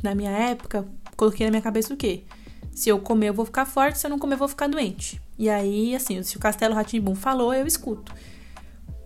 na 0.00 0.14
minha 0.14 0.30
época, 0.30 0.86
coloquei 1.16 1.44
na 1.44 1.50
minha 1.50 1.60
cabeça 1.60 1.92
o 1.92 1.96
quê? 1.96 2.22
Se 2.70 2.88
eu 2.88 3.00
comer, 3.00 3.30
eu 3.30 3.34
vou 3.34 3.44
ficar 3.44 3.66
forte, 3.66 3.98
se 3.98 4.06
eu 4.06 4.10
não 4.10 4.18
comer, 4.20 4.34
eu 4.34 4.38
vou 4.38 4.48
ficar 4.48 4.68
doente. 4.68 5.20
E 5.36 5.50
aí, 5.50 5.92
assim, 5.96 6.22
se 6.22 6.36
o 6.36 6.40
Castelo 6.40 6.72
Ratimbum 6.72 7.16
falou, 7.16 7.52
eu 7.52 7.66
escuto. 7.66 8.14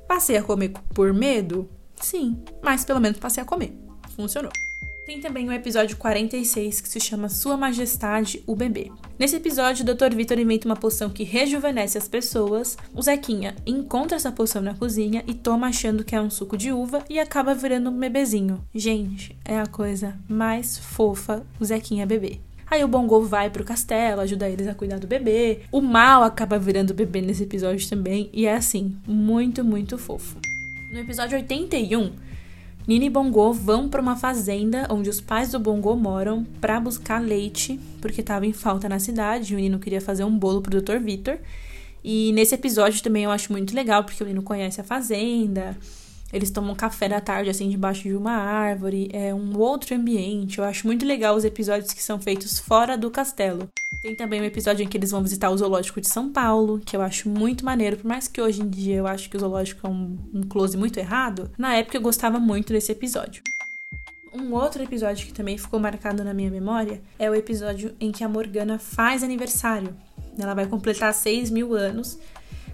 Passei 0.06 0.36
a 0.36 0.42
comer 0.42 0.74
por 0.92 1.14
medo? 1.14 1.66
Sim, 1.96 2.44
mas 2.62 2.84
pelo 2.84 3.00
menos 3.00 3.18
passei 3.18 3.42
a 3.42 3.46
comer. 3.46 3.74
Funcionou. 4.14 4.52
Tem 5.10 5.20
também 5.20 5.48
o 5.48 5.52
episódio 5.52 5.96
46 5.96 6.80
que 6.80 6.88
se 6.88 7.00
chama 7.00 7.28
Sua 7.28 7.56
Majestade, 7.56 8.44
o 8.46 8.54
Bebê. 8.54 8.92
Nesse 9.18 9.34
episódio, 9.34 9.82
o 9.82 9.92
Dr. 9.92 10.14
Vitor 10.14 10.38
inventa 10.38 10.68
uma 10.68 10.76
poção 10.76 11.10
que 11.10 11.24
rejuvenesce 11.24 11.98
as 11.98 12.06
pessoas. 12.06 12.78
O 12.94 13.02
Zequinha 13.02 13.56
encontra 13.66 14.16
essa 14.16 14.30
poção 14.30 14.62
na 14.62 14.72
cozinha 14.72 15.24
e 15.26 15.34
toma 15.34 15.66
achando 15.66 16.04
que 16.04 16.14
é 16.14 16.20
um 16.20 16.30
suco 16.30 16.56
de 16.56 16.70
uva 16.70 17.04
e 17.10 17.18
acaba 17.18 17.56
virando 17.56 17.90
um 17.90 17.98
bebezinho. 17.98 18.64
Gente, 18.72 19.36
é 19.44 19.58
a 19.58 19.66
coisa 19.66 20.16
mais 20.28 20.78
fofa 20.78 21.44
o 21.58 21.64
Zequinha 21.64 22.06
bebê. 22.06 22.38
Aí 22.70 22.84
o 22.84 22.88
Bongo 22.88 23.20
vai 23.20 23.50
pro 23.50 23.64
castelo, 23.64 24.20
ajuda 24.20 24.48
eles 24.48 24.68
a 24.68 24.76
cuidar 24.76 25.00
do 25.00 25.08
bebê. 25.08 25.62
O 25.72 25.80
mal 25.80 26.22
acaba 26.22 26.56
virando 26.56 26.94
bebê 26.94 27.20
nesse 27.20 27.42
episódio 27.42 27.88
também. 27.88 28.30
E 28.32 28.46
é 28.46 28.54
assim, 28.54 28.96
muito, 29.08 29.64
muito 29.64 29.98
fofo. 29.98 30.36
No 30.92 31.00
episódio 31.00 31.36
81, 31.36 32.12
Nina 32.90 33.04
e 33.04 33.08
Bongo 33.08 33.52
vão 33.52 33.88
para 33.88 34.02
uma 34.02 34.16
fazenda 34.16 34.88
onde 34.90 35.08
os 35.08 35.20
pais 35.20 35.52
do 35.52 35.60
Bongo 35.60 35.94
moram 35.94 36.44
para 36.60 36.80
buscar 36.80 37.22
leite, 37.22 37.78
porque 38.00 38.20
estava 38.20 38.44
em 38.44 38.52
falta 38.52 38.88
na 38.88 38.98
cidade. 38.98 39.54
O 39.54 39.58
Nino 39.58 39.78
queria 39.78 40.00
fazer 40.00 40.24
um 40.24 40.36
bolo 40.36 40.60
pro 40.60 40.82
Dr. 40.82 40.96
Victor. 40.96 41.38
E 42.02 42.32
nesse 42.32 42.56
episódio 42.56 43.00
também 43.00 43.22
eu 43.22 43.30
acho 43.30 43.52
muito 43.52 43.76
legal, 43.76 44.02
porque 44.02 44.24
o 44.24 44.26
Nino 44.26 44.42
conhece 44.42 44.80
a 44.80 44.82
fazenda. 44.82 45.78
Eles 46.32 46.50
tomam 46.50 46.74
café 46.74 47.08
da 47.08 47.20
tarde, 47.20 47.50
assim, 47.50 47.68
debaixo 47.68 48.02
de 48.02 48.14
uma 48.14 48.32
árvore. 48.32 49.08
É 49.12 49.34
um 49.34 49.56
outro 49.58 49.94
ambiente. 49.94 50.58
Eu 50.58 50.64
acho 50.64 50.86
muito 50.86 51.04
legal 51.04 51.34
os 51.34 51.44
episódios 51.44 51.92
que 51.92 52.02
são 52.02 52.20
feitos 52.20 52.58
fora 52.58 52.96
do 52.96 53.10
castelo. 53.10 53.68
Tem 54.00 54.14
também 54.14 54.40
um 54.40 54.44
episódio 54.44 54.82
em 54.82 54.88
que 54.88 54.96
eles 54.96 55.10
vão 55.10 55.22
visitar 55.22 55.50
o 55.50 55.58
Zoológico 55.58 56.00
de 56.00 56.08
São 56.08 56.32
Paulo, 56.32 56.80
que 56.84 56.96
eu 56.96 57.02
acho 57.02 57.28
muito 57.28 57.64
maneiro, 57.64 57.98
por 57.98 58.06
mais 58.06 58.26
que 58.26 58.40
hoje 58.40 58.62
em 58.62 58.68
dia 58.68 58.96
eu 58.96 59.06
acho 59.06 59.28
que 59.28 59.36
o 59.36 59.40
Zoológico 59.40 59.86
é 59.86 59.90
um, 59.90 60.16
um 60.32 60.42
close 60.42 60.76
muito 60.76 60.98
errado, 60.98 61.50
na 61.58 61.74
época 61.74 61.98
eu 61.98 62.00
gostava 62.00 62.40
muito 62.40 62.72
desse 62.72 62.90
episódio. 62.92 63.42
Um 64.32 64.54
outro 64.54 64.82
episódio 64.82 65.26
que 65.26 65.34
também 65.34 65.58
ficou 65.58 65.78
marcado 65.80 66.22
na 66.22 66.32
minha 66.32 66.50
memória 66.50 67.02
é 67.18 67.28
o 67.28 67.34
episódio 67.34 67.94
em 68.00 68.12
que 68.12 68.22
a 68.22 68.28
Morgana 68.28 68.78
faz 68.78 69.24
aniversário. 69.24 69.94
Ela 70.38 70.54
vai 70.54 70.66
completar 70.66 71.12
6 71.12 71.50
mil 71.50 71.74
anos. 71.74 72.18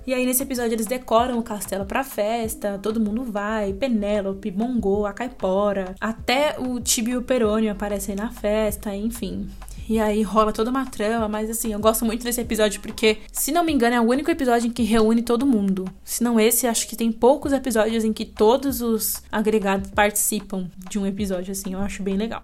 E 0.07 0.14
aí, 0.14 0.25
nesse 0.25 0.45
episódio, 0.45 0.75
eles 0.75 0.87
decoram 0.87 1.37
o 1.37 1.42
castelo 1.42 1.85
pra 1.85 2.05
festa, 2.05 2.79
todo 2.81 3.01
mundo 3.01 3.25
vai, 3.25 3.73
Penélope, 3.73 4.53
Mongo, 4.53 5.05
a 5.05 5.12
Caipora, 5.12 5.97
até 6.01 6.55
o 6.61 6.79
Tibio 6.79 7.23
Perônio 7.23 7.73
aparecem 7.73 8.14
na 8.14 8.31
festa, 8.31 8.95
enfim. 8.95 9.49
E 9.88 9.99
aí 9.99 10.23
rola 10.23 10.53
toda 10.53 10.71
uma 10.71 10.87
trama, 10.87 11.27
mas 11.29 11.51
assim, 11.51 11.73
eu 11.73 11.81
gosto 11.81 12.05
muito 12.05 12.23
desse 12.23 12.40
episódio 12.40 12.81
porque, 12.81 13.19
se 13.33 13.51
não 13.51 13.64
me 13.64 13.73
engano, 13.73 13.97
é 13.97 14.01
o 14.01 14.09
único 14.09 14.31
episódio 14.31 14.69
em 14.69 14.73
que 14.73 14.85
reúne 14.85 15.23
todo 15.23 15.45
mundo. 15.45 15.85
Se 16.05 16.23
não 16.23 16.38
esse, 16.38 16.69
acho 16.69 16.87
que 16.87 16.95
tem 16.95 17.11
poucos 17.11 17.53
episódios 17.53 18.05
em 18.05 18.12
que 18.12 18.25
todos 18.25 18.81
os 18.81 19.25
agregados 19.31 19.90
participam 19.90 20.71
de 20.88 21.01
um 21.01 21.07
episódio 21.07 21.51
assim, 21.51 21.73
eu 21.73 21.81
acho 21.81 22.05
bem 22.05 22.16
legal. 22.16 22.42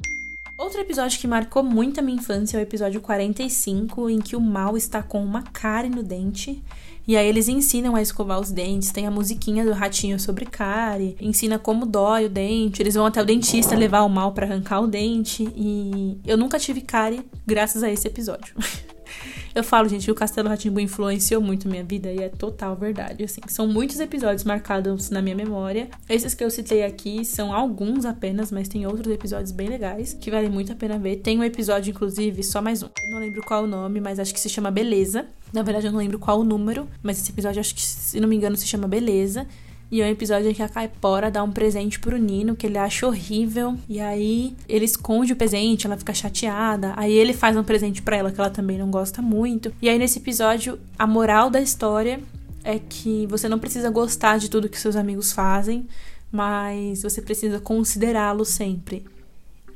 Outro 0.59 0.81
episódio 0.81 1.18
que 1.18 1.27
marcou 1.27 1.62
muito 1.62 1.98
a 1.98 2.03
minha 2.03 2.18
infância 2.18 2.57
é 2.57 2.61
o 2.61 2.62
episódio 2.62 3.01
45, 3.01 4.09
em 4.09 4.20
que 4.20 4.37
o 4.37 4.40
mal 4.40 4.77
está 4.77 5.03
com 5.03 5.22
uma 5.22 5.42
cárie 5.42 5.90
no 5.90 6.03
dente. 6.03 6.62
E 7.06 7.16
aí 7.16 7.26
eles 7.26 7.48
ensinam 7.48 7.96
a 7.96 8.02
escovar 8.02 8.40
os 8.40 8.50
dentes, 8.50 8.92
tem 8.92 9.06
a 9.06 9.10
musiquinha 9.10 9.64
do 9.64 9.72
ratinho 9.72 10.18
sobre 10.20 10.46
cárie, 10.46 11.16
ensina 11.20 11.58
como 11.58 11.84
dói 11.84 12.26
o 12.26 12.30
dente, 12.30 12.80
eles 12.80 12.94
vão 12.94 13.06
até 13.06 13.20
o 13.20 13.24
dentista 13.24 13.74
levar 13.74 14.02
o 14.02 14.08
mal 14.08 14.32
para 14.32 14.46
arrancar 14.46 14.80
o 14.80 14.86
dente 14.86 15.48
e 15.56 16.18
eu 16.26 16.36
nunca 16.36 16.58
tive 16.58 16.80
cárie 16.80 17.20
graças 17.46 17.82
a 17.82 17.90
esse 17.90 18.06
episódio. 18.06 18.54
Eu 19.54 19.62
falo, 19.62 19.88
gente, 19.88 20.06
que 20.06 20.10
o 20.10 20.14
Castelo 20.14 20.48
Ratimbu 20.48 20.80
influenciou 20.80 21.42
muito 21.42 21.68
minha 21.68 21.84
vida 21.84 22.10
e 22.10 22.18
é 22.18 22.28
total 22.28 22.74
verdade, 22.74 23.24
assim. 23.24 23.40
São 23.48 23.66
muitos 23.66 24.00
episódios 24.00 24.44
marcados 24.44 25.10
na 25.10 25.20
minha 25.20 25.36
memória. 25.36 25.90
Esses 26.08 26.32
que 26.32 26.42
eu 26.42 26.50
citei 26.50 26.84
aqui 26.84 27.22
são 27.24 27.52
alguns 27.52 28.06
apenas, 28.06 28.50
mas 28.50 28.66
tem 28.66 28.86
outros 28.86 29.12
episódios 29.12 29.52
bem 29.52 29.68
legais 29.68 30.14
que 30.14 30.30
valem 30.30 30.48
muito 30.48 30.72
a 30.72 30.74
pena 30.74 30.98
ver. 30.98 31.16
Tem 31.16 31.38
um 31.38 31.44
episódio, 31.44 31.90
inclusive, 31.90 32.42
só 32.42 32.62
mais 32.62 32.82
um. 32.82 32.86
Eu 32.86 33.10
não 33.12 33.18
lembro 33.18 33.42
qual 33.42 33.64
o 33.64 33.66
nome, 33.66 34.00
mas 34.00 34.18
acho 34.18 34.32
que 34.32 34.40
se 34.40 34.48
chama 34.48 34.70
Beleza. 34.70 35.26
Na 35.52 35.62
verdade, 35.62 35.86
eu 35.86 35.92
não 35.92 35.98
lembro 35.98 36.18
qual 36.18 36.40
o 36.40 36.44
número, 36.44 36.88
mas 37.02 37.20
esse 37.20 37.30
episódio 37.30 37.60
acho 37.60 37.74
que, 37.74 37.82
se 37.82 38.18
não 38.18 38.28
me 38.28 38.36
engano, 38.36 38.56
se 38.56 38.66
chama 38.66 38.88
Beleza. 38.88 39.46
E 39.92 40.00
é 40.00 40.07
um 40.07 40.09
episódio 40.09 40.50
em 40.50 40.55
que 40.55 40.62
a 40.62 40.70
Caipora 40.70 41.31
dá 41.31 41.42
um 41.42 41.52
presente 41.52 42.00
pro 42.00 42.16
Nino 42.16 42.57
que 42.57 42.66
ele 42.66 42.78
acha 42.78 43.07
horrível. 43.07 43.76
E 43.87 44.00
aí 44.00 44.57
ele 44.66 44.87
esconde 44.87 45.35
o 45.35 45.37
presente, 45.37 45.87
ela 45.87 45.98
fica 45.98 46.14
chateada. 46.14 46.94
Aí 46.96 47.12
ele 47.12 47.35
faz 47.35 47.55
um 47.59 47.62
presente 47.62 48.00
para 48.00 48.16
ela 48.16 48.33
que 48.33 48.40
ela 48.40 48.48
também 48.48 48.78
não 48.78 48.90
gosta 48.90 49.20
muito. 49.20 49.70
E 49.83 49.90
aí 49.90 49.98
nesse 49.98 50.18
episódio, 50.18 50.81
a 50.98 51.07
moral 51.07 51.50
da 51.50 51.61
história 51.61 52.20
é 52.64 52.78
que 52.78 53.26
você 53.26 53.50
não 53.50 53.59
precisa 53.59 53.90
gostar 53.90 54.38
de 54.38 54.48
tudo 54.48 54.66
que 54.66 54.81
seus 54.81 54.96
amigos 54.96 55.31
fazem, 55.31 55.87
mas 56.31 57.02
você 57.02 57.20
precisa 57.20 57.61
considerá-lo 57.61 58.46
sempre. 58.46 59.05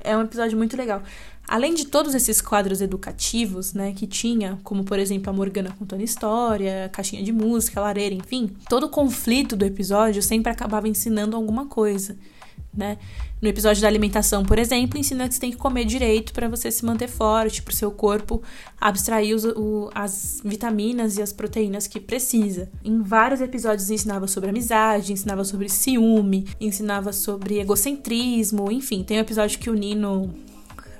É 0.02 0.16
um 0.16 0.22
episódio 0.22 0.56
muito 0.56 0.78
legal. 0.78 1.02
Além 1.48 1.74
de 1.74 1.86
todos 1.86 2.14
esses 2.14 2.40
quadros 2.40 2.80
educativos, 2.80 3.72
né, 3.72 3.92
que 3.92 4.06
tinha, 4.06 4.58
como 4.64 4.84
por 4.84 4.98
exemplo 4.98 5.30
a 5.30 5.32
Morgana 5.32 5.74
contando 5.78 6.02
história, 6.02 6.90
caixinha 6.92 7.22
de 7.22 7.32
música, 7.32 7.80
lareira, 7.80 8.14
enfim, 8.14 8.50
todo 8.68 8.86
o 8.86 8.88
conflito 8.88 9.54
do 9.54 9.64
episódio 9.64 10.22
sempre 10.22 10.50
acabava 10.50 10.88
ensinando 10.88 11.36
alguma 11.36 11.66
coisa, 11.66 12.16
né? 12.74 12.98
No 13.40 13.48
episódio 13.48 13.82
da 13.82 13.88
alimentação, 13.88 14.42
por 14.44 14.58
exemplo, 14.58 14.98
ensina 14.98 15.28
que 15.28 15.34
você 15.34 15.40
tem 15.40 15.50
que 15.50 15.58
comer 15.58 15.84
direito 15.84 16.32
para 16.32 16.48
você 16.48 16.70
se 16.70 16.84
manter 16.86 17.06
forte, 17.06 17.62
para 17.62 17.72
o 17.72 17.76
seu 17.76 17.90
corpo 17.90 18.42
abstrair 18.80 19.36
os, 19.36 19.44
o, 19.44 19.90
as 19.94 20.40
vitaminas 20.42 21.18
e 21.18 21.22
as 21.22 21.34
proteínas 21.34 21.86
que 21.86 22.00
precisa. 22.00 22.70
Em 22.82 23.02
vários 23.02 23.42
episódios 23.42 23.90
ensinava 23.90 24.26
sobre 24.26 24.48
amizade, 24.48 25.12
ensinava 25.12 25.44
sobre 25.44 25.68
ciúme, 25.68 26.46
ensinava 26.58 27.12
sobre 27.12 27.60
egocentrismo, 27.60 28.72
enfim, 28.72 29.04
tem 29.04 29.18
um 29.18 29.20
episódio 29.20 29.58
que 29.58 29.68
o 29.68 29.74
Nino 29.74 30.34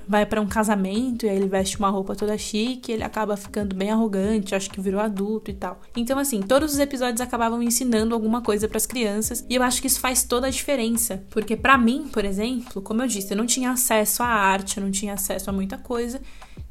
vai 0.09 0.25
para 0.25 0.41
um 0.41 0.47
casamento 0.47 1.27
e 1.27 1.29
aí 1.29 1.37
ele 1.37 1.49
veste 1.49 1.79
uma 1.79 1.89
roupa 1.89 2.15
toda 2.15 2.37
chique, 2.39 2.93
ele 2.93 3.03
acaba 3.03 3.37
ficando 3.37 3.75
bem 3.75 3.91
arrogante, 3.91 4.55
acho 4.55 4.71
que 4.71 4.81
virou 4.81 5.01
adulto 5.01 5.51
e 5.51 5.55
tal. 5.55 5.81
Então 5.97 6.19
assim, 6.19 6.41
todos 6.41 6.73
os 6.73 6.79
episódios 6.79 7.21
acabavam 7.21 7.63
ensinando 7.63 8.15
alguma 8.15 8.41
coisa 8.41 8.69
para 8.69 8.77
as 8.77 8.87
crianças 8.87 9.45
e 9.49 9.55
eu 9.55 9.63
acho 9.63 9.81
que 9.81 9.87
isso 9.87 10.01
faz 10.01 10.23
toda 10.23 10.47
a 10.47 10.51
diferença, 10.51 11.23
porque 11.31 11.57
para 11.57 11.77
mim, 11.77 12.09
por 12.13 12.25
exemplo, 12.25 12.81
como 12.83 13.03
eu 13.03 13.09
disse, 13.09 13.33
eu 13.33 13.37
não 13.37 13.47
tinha 13.47 13.71
acesso 13.71 14.23
à 14.23 14.27
arte, 14.27 14.79
eu 14.79 14.85
não 14.85 14.91
tinha 14.91 15.15
acesso 15.15 15.51
a 15.51 15.53
muita 15.53 15.77
coisa. 15.79 16.21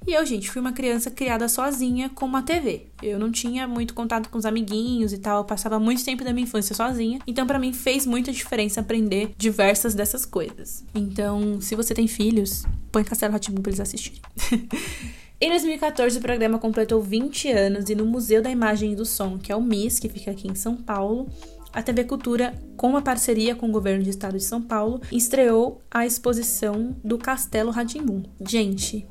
E 0.07 0.13
eu, 0.13 0.25
gente, 0.25 0.51
fui 0.51 0.61
uma 0.61 0.71
criança 0.71 1.09
criada 1.09 1.47
sozinha 1.49 2.09
com 2.09 2.25
uma 2.25 2.43
TV. 2.43 2.87
Eu 3.01 3.17
não 3.17 3.31
tinha 3.31 3.67
muito 3.67 3.93
contato 3.93 4.29
com 4.29 4.37
os 4.37 4.45
amiguinhos 4.45 5.11
e 5.13 5.17
tal, 5.17 5.39
eu 5.39 5.45
passava 5.45 5.79
muito 5.79 6.05
tempo 6.05 6.23
da 6.23 6.31
minha 6.31 6.43
infância 6.43 6.75
sozinha. 6.75 7.19
Então, 7.25 7.47
para 7.47 7.57
mim, 7.57 7.73
fez 7.73 8.05
muita 8.05 8.31
diferença 8.31 8.81
aprender 8.81 9.31
diversas 9.35 9.95
dessas 9.95 10.25
coisas. 10.25 10.83
Então, 10.93 11.59
se 11.59 11.75
você 11.75 11.93
tem 11.93 12.07
filhos, 12.07 12.65
põe 12.91 13.03
Castelo 13.03 13.33
Ratimbu 13.33 13.61
pra 13.61 13.71
eles 13.71 13.79
assistirem. 13.79 14.21
Em 15.41 15.49
2014, 15.49 16.17
o 16.17 16.21
programa 16.21 16.57
completou 16.57 17.01
20 17.01 17.51
anos 17.51 17.89
e 17.89 17.95
no 17.95 18.05
Museu 18.05 18.41
da 18.41 18.49
Imagem 18.49 18.93
e 18.93 18.95
do 18.95 19.05
Som, 19.05 19.37
que 19.37 19.51
é 19.51 19.55
o 19.55 19.61
MIS, 19.61 19.99
que 19.99 20.07
fica 20.07 20.31
aqui 20.31 20.47
em 20.47 20.55
São 20.55 20.77
Paulo, 20.77 21.27
a 21.73 21.83
TV 21.83 22.05
Cultura, 22.05 22.53
com 22.77 22.87
uma 22.87 23.01
parceria 23.01 23.53
com 23.53 23.67
o 23.67 23.71
governo 23.71 24.01
do 24.01 24.09
estado 24.09 24.37
de 24.37 24.43
São 24.45 24.61
Paulo, 24.61 25.01
estreou 25.11 25.81
a 25.91 26.05
exposição 26.05 26.95
do 27.03 27.17
Castelo 27.17 27.69
Ratimbum. 27.69 28.23
Gente, 28.47 29.05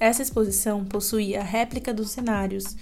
essa 0.00 0.22
exposição 0.22 0.82
possuía 0.82 1.40
a 1.40 1.44
réplica 1.44 1.92
dos 1.92 2.10
cenários, 2.10 2.74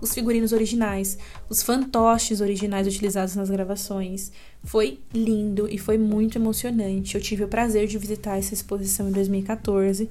os 0.00 0.12
figurinos 0.12 0.52
originais, 0.52 1.16
os 1.48 1.62
fantoches 1.62 2.40
originais 2.40 2.88
utilizados 2.88 3.36
nas 3.36 3.48
gravações. 3.48 4.32
Foi 4.64 4.98
lindo 5.14 5.68
e 5.70 5.78
foi 5.78 5.96
muito 5.96 6.36
emocionante. 6.36 7.14
Eu 7.14 7.20
tive 7.20 7.44
o 7.44 7.48
prazer 7.48 7.86
de 7.86 7.96
visitar 7.96 8.36
essa 8.36 8.52
exposição 8.52 9.08
em 9.08 9.12
2014. 9.12 10.10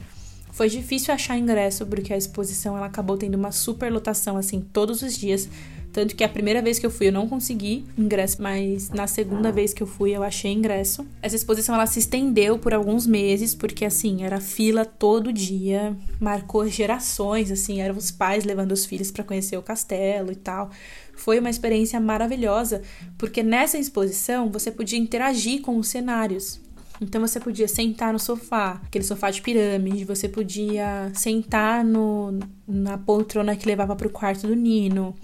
Foi 0.52 0.70
difícil 0.70 1.14
achar 1.14 1.38
ingresso 1.38 1.86
porque 1.86 2.14
a 2.14 2.18
exposição 2.18 2.78
ela 2.78 2.86
acabou 2.86 3.18
tendo 3.18 3.36
uma 3.36 3.52
superlotação 3.52 4.38
assim 4.38 4.62
todos 4.62 5.02
os 5.02 5.18
dias. 5.18 5.50
Tanto 5.96 6.14
que 6.14 6.26
a 6.26 6.30
primeira 6.30 6.62
vez 6.62 6.78
que 6.78 6.86
eu 6.86 6.92
fui 6.92 7.08
eu 7.08 7.12
não 7.14 7.26
consegui 7.26 7.86
ingresso, 7.98 8.42
mas 8.42 8.90
na 8.90 9.08
segunda 9.08 9.50
vez 9.50 9.74
que 9.74 9.82
eu 9.82 9.88
fui 9.88 10.12
eu 10.12 10.24
achei 10.24 10.52
ingresso. 10.52 11.08
Essa 11.22 11.38
exposição 11.38 11.74
ela 11.74 11.86
se 11.86 12.00
estendeu 12.00 12.60
por 12.60 12.74
alguns 12.74 13.08
meses, 13.08 13.56
porque 13.56 13.86
assim, 13.86 14.22
era 14.26 14.42
fila 14.42 14.84
todo 14.84 15.32
dia, 15.32 15.96
marcou 16.20 16.68
gerações, 16.68 17.50
assim, 17.50 17.80
eram 17.80 17.96
os 17.96 18.12
pais 18.12 18.44
levando 18.44 18.74
os 18.74 18.86
filhos 18.86 19.10
para 19.10 19.24
conhecer 19.24 19.56
o 19.56 19.62
castelo 19.62 20.34
e 20.34 20.36
tal. 20.36 20.70
Foi 21.14 21.40
uma 21.40 21.50
experiência 21.50 21.98
maravilhosa, 21.98 22.82
porque 23.18 23.42
nessa 23.42 23.78
exposição 23.78 24.52
você 24.52 24.70
podia 24.70 25.00
interagir 25.00 25.62
com 25.62 25.78
os 25.78 25.88
cenários. 25.88 26.60
Então 27.00 27.22
você 27.22 27.40
podia 27.40 27.70
sentar 27.70 28.12
no 28.12 28.20
sofá, 28.20 28.82
aquele 28.86 29.06
sofá 29.06 29.32
de 29.32 29.42
pirâmide, 29.42 30.04
você 30.04 30.28
podia 30.28 31.10
sentar 31.14 31.86
no, 31.86 32.38
na 32.68 32.98
poltrona 32.98 33.56
que 33.56 33.66
levava 33.66 33.96
para 33.96 34.08
o 34.08 34.10
quarto 34.10 34.46
do 34.46 34.56
Nino 34.56 35.16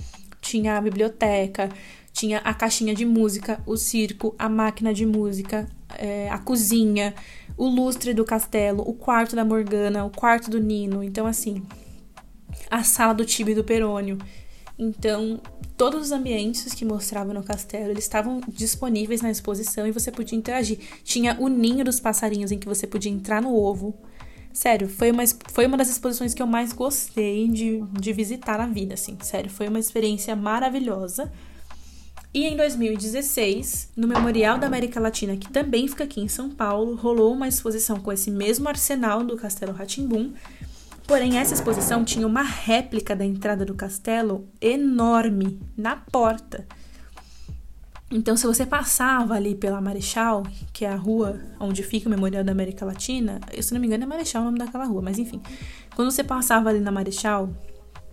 tinha 0.41 0.77
a 0.77 0.81
biblioteca, 0.81 1.69
tinha 2.11 2.39
a 2.39 2.53
caixinha 2.53 2.93
de 2.93 3.05
música, 3.05 3.61
o 3.65 3.77
circo, 3.77 4.35
a 4.37 4.49
máquina 4.49 4.93
de 4.93 5.05
música, 5.05 5.67
é, 5.97 6.29
a 6.29 6.37
cozinha, 6.37 7.13
o 7.57 7.67
lustre 7.67 8.13
do 8.13 8.25
castelo, 8.25 8.83
o 8.85 8.93
quarto 8.93 9.35
da 9.35 9.45
Morgana, 9.45 10.03
o 10.03 10.09
quarto 10.09 10.49
do 10.49 10.59
Nino. 10.59 11.03
Então, 11.03 11.25
assim, 11.25 11.63
a 12.69 12.83
sala 12.83 13.13
do 13.13 13.25
Tibi 13.25 13.51
e 13.51 13.55
do 13.55 13.63
Perônio. 13.63 14.17
Então, 14.77 15.39
todos 15.77 16.01
os 16.01 16.11
ambientes 16.11 16.73
que 16.73 16.83
mostravam 16.83 17.33
no 17.33 17.43
castelo, 17.43 17.91
eles 17.91 18.03
estavam 18.03 18.41
disponíveis 18.47 19.21
na 19.21 19.29
exposição 19.29 19.85
e 19.85 19.91
você 19.91 20.11
podia 20.11 20.37
interagir. 20.37 20.79
Tinha 21.03 21.37
o 21.39 21.47
ninho 21.47 21.85
dos 21.85 21.99
passarinhos 21.99 22.51
em 22.51 22.57
que 22.57 22.67
você 22.67 22.87
podia 22.87 23.11
entrar 23.11 23.41
no 23.41 23.55
ovo. 23.55 23.93
Sério, 24.53 24.89
foi 24.89 25.11
uma, 25.11 25.23
foi 25.49 25.65
uma 25.65 25.77
das 25.77 25.89
exposições 25.89 26.33
que 26.33 26.41
eu 26.41 26.47
mais 26.47 26.73
gostei 26.73 27.47
de, 27.47 27.81
de 27.99 28.13
visitar 28.13 28.57
na 28.57 28.67
vida, 28.67 28.93
assim. 28.93 29.17
Sério, 29.21 29.49
foi 29.49 29.67
uma 29.67 29.79
experiência 29.79 30.35
maravilhosa. 30.35 31.31
E 32.33 32.45
em 32.45 32.55
2016, 32.55 33.89
no 33.95 34.07
Memorial 34.07 34.57
da 34.57 34.67
América 34.67 34.99
Latina, 34.99 35.35
que 35.35 35.51
também 35.51 35.87
fica 35.87 36.05
aqui 36.05 36.21
em 36.21 36.29
São 36.29 36.49
Paulo, 36.49 36.95
rolou 36.95 37.33
uma 37.33 37.47
exposição 37.47 37.99
com 37.99 38.11
esse 38.11 38.31
mesmo 38.31 38.69
arsenal 38.69 39.23
do 39.23 39.35
Castelo 39.35 39.73
Ratimbum. 39.73 40.33
Porém, 41.05 41.37
essa 41.37 41.53
exposição 41.53 42.05
tinha 42.05 42.25
uma 42.25 42.41
réplica 42.41 43.13
da 43.13 43.25
entrada 43.25 43.65
do 43.65 43.73
castelo 43.73 44.47
enorme 44.61 45.59
na 45.75 45.97
porta. 45.97 46.65
Então, 48.11 48.35
se 48.35 48.45
você 48.45 48.65
passava 48.65 49.35
ali 49.35 49.55
pela 49.55 49.79
Marechal, 49.79 50.43
que 50.73 50.83
é 50.83 50.89
a 50.89 50.97
rua 50.97 51.39
onde 51.57 51.81
fica 51.81 52.09
o 52.09 52.11
Memorial 52.11 52.43
da 52.43 52.51
América 52.51 52.85
Latina, 52.85 53.39
eu, 53.53 53.63
se 53.63 53.73
não 53.73 53.79
me 53.79 53.87
engano 53.87 54.03
é 54.03 54.05
Marechal 54.05 54.41
o 54.41 54.45
nome 54.45 54.59
daquela 54.59 54.83
rua, 54.83 55.01
mas 55.01 55.17
enfim. 55.17 55.41
Quando 55.95 56.11
você 56.11 56.21
passava 56.21 56.69
ali 56.69 56.81
na 56.81 56.91
Marechal, 56.91 57.49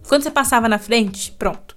quando 0.06 0.22
você 0.22 0.30
passava 0.30 0.68
na 0.68 0.78
frente, 0.78 1.32
pronto. 1.32 1.76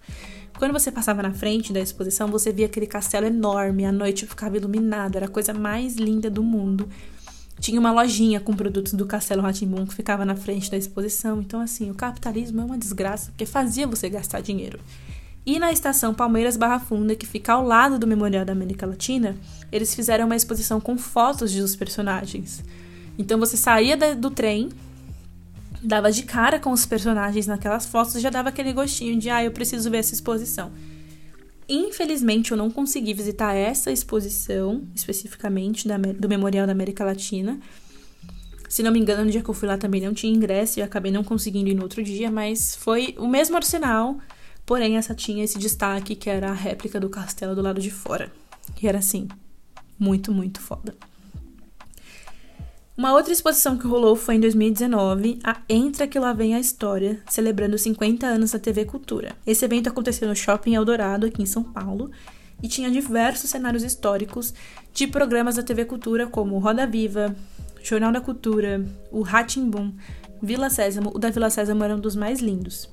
Quando 0.60 0.72
você 0.72 0.92
passava 0.92 1.24
na 1.24 1.34
frente 1.34 1.74
da 1.74 1.80
exposição, 1.80 2.28
você 2.28 2.52
via 2.54 2.68
aquele 2.68 2.86
castelo 2.86 3.26
enorme, 3.26 3.84
a 3.84 3.92
noite 3.92 4.28
ficava 4.28 4.56
iluminado, 4.56 5.16
era 5.16 5.26
a 5.26 5.30
coisa 5.30 5.52
mais 5.52 5.96
linda 5.96 6.30
do 6.30 6.44
mundo. 6.44 6.88
Tinha 7.60 7.80
uma 7.80 7.92
lojinha 7.92 8.40
com 8.40 8.54
produtos 8.54 8.94
do 8.94 9.08
Castelo 9.08 9.42
Ratimbun 9.42 9.88
que 9.88 9.96
ficava 9.96 10.24
na 10.24 10.36
frente 10.36 10.70
da 10.70 10.78
exposição. 10.78 11.42
Então, 11.42 11.60
assim, 11.60 11.90
o 11.90 11.96
capitalismo 11.96 12.62
é 12.62 12.66
uma 12.66 12.78
desgraça, 12.78 13.32
porque 13.32 13.46
fazia 13.46 13.88
você 13.88 14.08
gastar 14.10 14.42
dinheiro. 14.42 14.80
E 15.46 15.58
na 15.58 15.72
estação 15.72 16.14
Palmeiras 16.14 16.56
Barra 16.56 16.80
Funda, 16.80 17.16
que 17.16 17.26
fica 17.26 17.54
ao 17.54 17.66
lado 17.66 17.98
do 17.98 18.06
Memorial 18.06 18.46
da 18.46 18.54
América 18.54 18.86
Latina, 18.86 19.36
eles 19.72 19.96
fizeram 19.96 20.26
uma 20.26 20.36
exposição 20.36 20.80
com 20.80 20.98
fotos 20.98 21.54
dos 21.54 21.76
personagens. 21.76 22.64
Então 23.18 23.40
você 23.40 23.58
saía 23.58 23.98
do 24.16 24.30
trem, 24.30 24.70
dava 25.82 26.12
de 26.12 26.24
cara 26.24 26.60
com 26.60 26.72
os 26.72 26.86
personagens 26.86 27.48
naquelas 27.48 27.86
fotos 27.88 28.16
e 28.16 28.20
já 28.20 28.30
dava 28.30 28.50
aquele 28.50 28.72
gostinho 28.72 29.20
de, 29.20 29.30
ah, 29.30 29.44
eu 29.44 29.52
preciso 29.52 29.90
ver 29.90 29.98
essa 29.98 30.14
exposição. 30.14 30.72
Infelizmente, 31.68 32.52
eu 32.52 32.58
não 32.58 32.70
consegui 32.70 33.14
visitar 33.14 33.56
essa 33.56 33.92
exposição, 33.92 34.84
especificamente 34.94 35.88
da, 35.88 35.98
do 35.98 36.30
Memorial 36.30 36.68
da 36.68 36.74
América 36.74 37.04
Latina. 37.04 37.60
Se 38.70 38.84
não 38.84 38.92
me 38.92 39.00
engano, 39.00 39.26
no 39.26 39.32
dia 39.32 39.42
que 39.42 39.50
eu 39.50 39.54
fui 39.54 39.68
lá 39.68 39.78
também 39.78 40.02
não 40.02 40.14
tinha 40.14 40.34
ingresso 40.34 40.80
e 40.80 40.82
acabei 40.82 41.12
não 41.12 41.24
conseguindo 41.24 41.70
ir 41.70 41.74
no 41.74 41.84
outro 41.84 42.04
dia, 42.04 42.30
mas 42.30 42.76
foi 42.76 43.16
o 43.18 43.28
mesmo 43.28 43.56
arsenal 43.56 44.18
Porém, 44.72 44.96
essa 44.96 45.14
tinha 45.14 45.44
esse 45.44 45.60
destaque 45.60 46.16
que 46.16 46.30
era 46.30 46.50
a 46.50 46.54
réplica 46.54 46.98
do 46.98 47.10
castelo 47.10 47.54
do 47.54 47.62
lado 47.62 47.82
de 47.82 47.92
fora. 47.92 48.32
E 48.82 48.88
era 48.88 49.00
assim, 49.00 49.28
muito, 50.00 50.32
muito 50.32 50.62
foda. 50.62 50.96
Uma 52.96 53.12
outra 53.12 53.34
exposição 53.34 53.78
que 53.78 53.86
rolou 53.86 54.16
foi 54.16 54.36
em 54.36 54.40
2019, 54.40 55.40
a 55.44 55.58
Entra 55.68 56.08
que 56.08 56.18
lá 56.18 56.32
vem 56.32 56.56
a 56.56 56.60
história, 56.62 57.22
celebrando 57.30 57.78
50 57.78 58.26
anos 58.26 58.52
da 58.52 58.60
TV 58.60 58.86
Cultura. 58.86 59.36
Esse 59.46 59.66
evento 59.66 59.90
aconteceu 59.90 60.26
no 60.26 60.38
Shopping 60.38 60.76
Eldorado, 60.76 61.26
aqui 61.26 61.42
em 61.42 61.46
São 61.46 61.64
Paulo, 61.64 62.10
e 62.64 62.70
tinha 62.70 62.90
diversos 62.90 63.50
cenários 63.50 63.84
históricos 63.84 64.54
de 64.94 65.06
programas 65.06 65.58
da 65.58 65.64
TV 65.64 65.84
Cultura, 65.84 66.28
como 66.28 66.60
Roda 66.60 66.88
Viva, 66.88 67.36
Jornal 67.84 68.14
da 68.14 68.22
Cultura, 68.22 68.86
o 69.12 69.22
Ratimbum, 69.22 69.92
Vila 70.42 70.70
Sésamo. 70.70 71.12
O 71.14 71.20
da 71.20 71.30
Vila 71.30 71.50
Sésamo 71.50 71.84
era 71.84 71.94
um 71.94 72.00
dos 72.00 72.16
mais 72.16 72.40
lindos. 72.40 72.90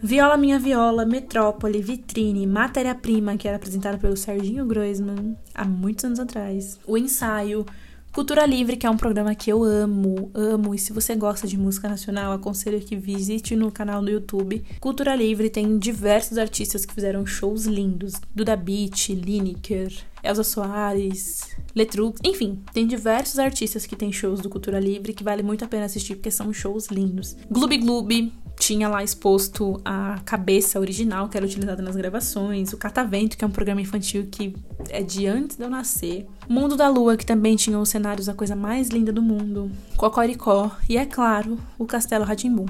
Viola 0.00 0.36
Minha 0.36 0.60
Viola, 0.60 1.04
Metrópole, 1.04 1.82
Vitrine, 1.82 2.46
Matéria-Prima, 2.46 3.36
que 3.36 3.48
era 3.48 3.56
apresentada 3.56 3.98
pelo 3.98 4.16
Serginho 4.16 4.64
Groisman 4.64 5.36
há 5.52 5.64
muitos 5.64 6.04
anos 6.04 6.20
atrás. 6.20 6.78
O 6.86 6.96
Ensaio, 6.96 7.66
Cultura 8.12 8.46
Livre, 8.46 8.76
que 8.76 8.86
é 8.86 8.90
um 8.90 8.96
programa 8.96 9.34
que 9.34 9.50
eu 9.50 9.62
amo, 9.62 10.30
amo. 10.34 10.74
E 10.74 10.78
se 10.78 10.92
você 10.92 11.14
gosta 11.16 11.46
de 11.46 11.58
música 11.58 11.88
nacional, 11.88 12.32
aconselho 12.32 12.80
que 12.80 12.96
visite 12.96 13.54
no 13.56 13.72
canal 13.72 14.00
no 14.00 14.08
YouTube. 14.08 14.64
Cultura 14.80 15.16
Livre 15.16 15.50
tem 15.50 15.78
diversos 15.78 16.38
artistas 16.38 16.86
que 16.86 16.94
fizeram 16.94 17.26
shows 17.26 17.66
lindos. 17.66 18.14
Duda 18.34 18.56
Beat, 18.56 19.10
Lineker, 19.10 19.92
Elza 20.22 20.44
Soares, 20.44 21.40
Letrux, 21.74 22.20
enfim, 22.24 22.60
tem 22.72 22.86
diversos 22.86 23.38
artistas 23.38 23.86
que 23.86 23.96
têm 23.96 24.12
shows 24.12 24.40
do 24.40 24.48
Cultura 24.48 24.80
Livre 24.80 25.12
que 25.12 25.24
vale 25.24 25.42
muito 25.42 25.64
a 25.64 25.68
pena 25.68 25.84
assistir 25.84 26.16
porque 26.16 26.30
são 26.30 26.52
shows 26.52 26.88
lindos. 26.88 27.36
Gloob 27.50 27.78
Gloob, 27.78 28.32
tinha 28.58 28.88
lá 28.88 29.02
exposto 29.02 29.80
a 29.84 30.20
cabeça 30.24 30.80
original 30.80 31.28
que 31.28 31.36
era 31.36 31.46
utilizada 31.46 31.80
nas 31.82 31.96
gravações, 31.96 32.72
o 32.72 32.76
Catavento, 32.76 33.36
que 33.36 33.44
é 33.44 33.46
um 33.46 33.50
programa 33.50 33.80
infantil 33.80 34.26
que 34.30 34.54
é 34.88 35.02
de 35.02 35.26
antes 35.26 35.56
de 35.56 35.62
eu 35.62 35.70
nascer, 35.70 36.26
Mundo 36.48 36.76
da 36.76 36.88
Lua, 36.88 37.16
que 37.16 37.24
também 37.24 37.56
tinha 37.56 37.78
os 37.78 37.88
cenários 37.88 38.28
a 38.28 38.34
coisa 38.34 38.56
mais 38.56 38.88
linda 38.88 39.12
do 39.12 39.22
mundo, 39.22 39.70
Cocoricó 39.96 40.70
e, 40.88 40.96
é 40.96 41.06
claro, 41.06 41.58
o 41.78 41.86
Castelo 41.86 42.24
Ratimbum. 42.24 42.66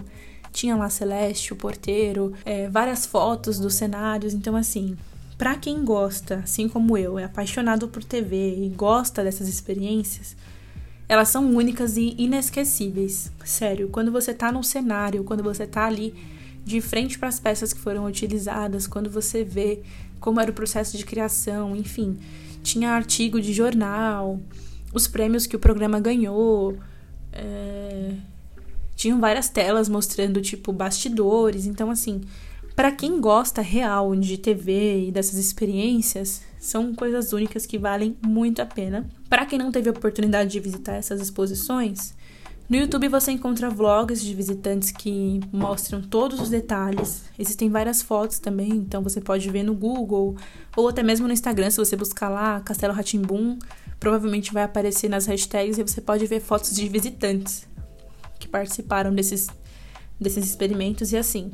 Tinha 0.53 0.77
lá 0.77 0.91
Celeste, 0.91 1.53
o 1.53 1.57
porteiro, 1.57 2.33
é, 2.45 2.69
várias 2.69 3.07
fotos 3.07 3.59
dos 3.59 3.75
cenários, 3.75 4.35
então 4.35 4.57
assim, 4.57 4.97
para 5.39 5.55
quem 5.55 5.85
gosta, 5.85 6.41
assim 6.43 6.69
como 6.69 6.99
eu, 6.99 7.17
é 7.17 7.25
apaixonado 7.25 7.87
por 7.87 8.03
TV 8.03 8.57
e 8.65 8.69
gosta 8.71 9.23
dessas 9.23 9.49
experiências, 9.49 10.37
elas 11.09 11.29
são 11.29 11.55
únicas 11.55 11.97
e 11.97 12.15
inesquecíveis. 12.19 13.31
Sério, 13.45 13.89
quando 13.89 14.11
você 14.11 14.35
tá 14.35 14.51
num 14.51 14.65
cenário, 14.65 15.23
quando 15.23 15.43
você 15.43 15.65
tá 15.65 15.87
ali 15.87 16.13
de 16.65 16.81
frente 16.81 17.19
para 17.19 17.29
as 17.29 17.39
peças 17.39 17.73
que 17.73 17.81
foram 17.81 18.05
utilizadas, 18.05 18.89
quando 18.89 19.09
você 19.09 19.45
vê 19.45 19.81
como 20.21 20.41
era 20.41 20.51
o 20.51 20.55
processo 20.55 20.99
de 20.99 21.05
criação, 21.07 21.77
enfim, 21.77 22.19
tinha 22.63 22.91
artigo 22.91 23.41
de 23.41 23.53
jornal, 23.53 24.41
os 24.93 25.07
prêmios 25.07 25.47
que 25.47 25.55
o 25.55 25.59
programa 25.59 26.01
ganhou, 26.01 26.77
é... 27.33 28.15
tinham 28.97 29.21
várias 29.21 29.49
telas 29.49 29.89
mostrando 29.89 30.43
tipo 30.43 30.73
bastidores, 30.73 31.65
então 31.65 31.91
assim, 31.91 32.23
para 32.79 32.93
quem 32.93 33.21
gosta 33.21 33.61
real 33.61 34.15
de 34.15 34.39
TV 34.39 35.09
e 35.09 35.11
dessas 35.11 35.35
experiências, 35.35 36.43
são 36.61 36.95
coisas 36.95 37.33
únicas 37.33 37.67
que 37.67 37.77
valem 37.77 38.17
muito 38.25 38.63
a 38.63 38.67
pena. 38.67 39.05
Para 39.29 39.45
quem 39.45 39.59
não 39.59 39.73
teve 39.73 39.89
a 39.89 39.91
oportunidade 39.91 40.53
de 40.53 40.61
visitar 40.61 40.95
essas 40.95 41.21
exposições, 41.21 42.15
no 42.69 42.77
YouTube 42.77 43.09
você 43.09 43.33
encontra 43.33 43.69
vlogs 43.69 44.23
de 44.23 44.33
visitantes 44.33 44.93
que 44.93 45.41
mostram 45.53 46.01
todos 46.01 46.41
os 46.41 46.51
detalhes. 46.51 47.25
Existem 47.37 47.69
várias 47.69 48.01
fotos 48.01 48.39
também, 48.39 48.71
então 48.71 49.03
você 49.03 49.21
pode 49.21 49.51
ver 49.51 49.65
no 49.65 49.75
Google 49.75 50.37
ou 50.77 50.87
até 50.87 51.03
mesmo 51.03 51.27
no 51.27 51.33
Instagram, 51.33 51.71
se 51.71 51.79
você 51.79 51.97
buscar 51.97 52.29
lá 52.29 52.61
Castelo 52.61 52.95
Ratimbum, 52.95 53.59
provavelmente 53.99 54.53
vai 54.53 54.63
aparecer 54.63 55.09
nas 55.09 55.27
hashtags 55.27 55.79
e 55.79 55.83
você 55.83 56.01
pode 56.01 56.25
ver 56.27 56.39
fotos 56.39 56.77
de 56.77 56.89
visitantes 56.89 57.67
que 58.39 58.47
participaram 58.47 59.13
desses, 59.13 59.49
desses 60.21 60.47
experimentos 60.47 61.11
e 61.13 61.17
assim. 61.17 61.51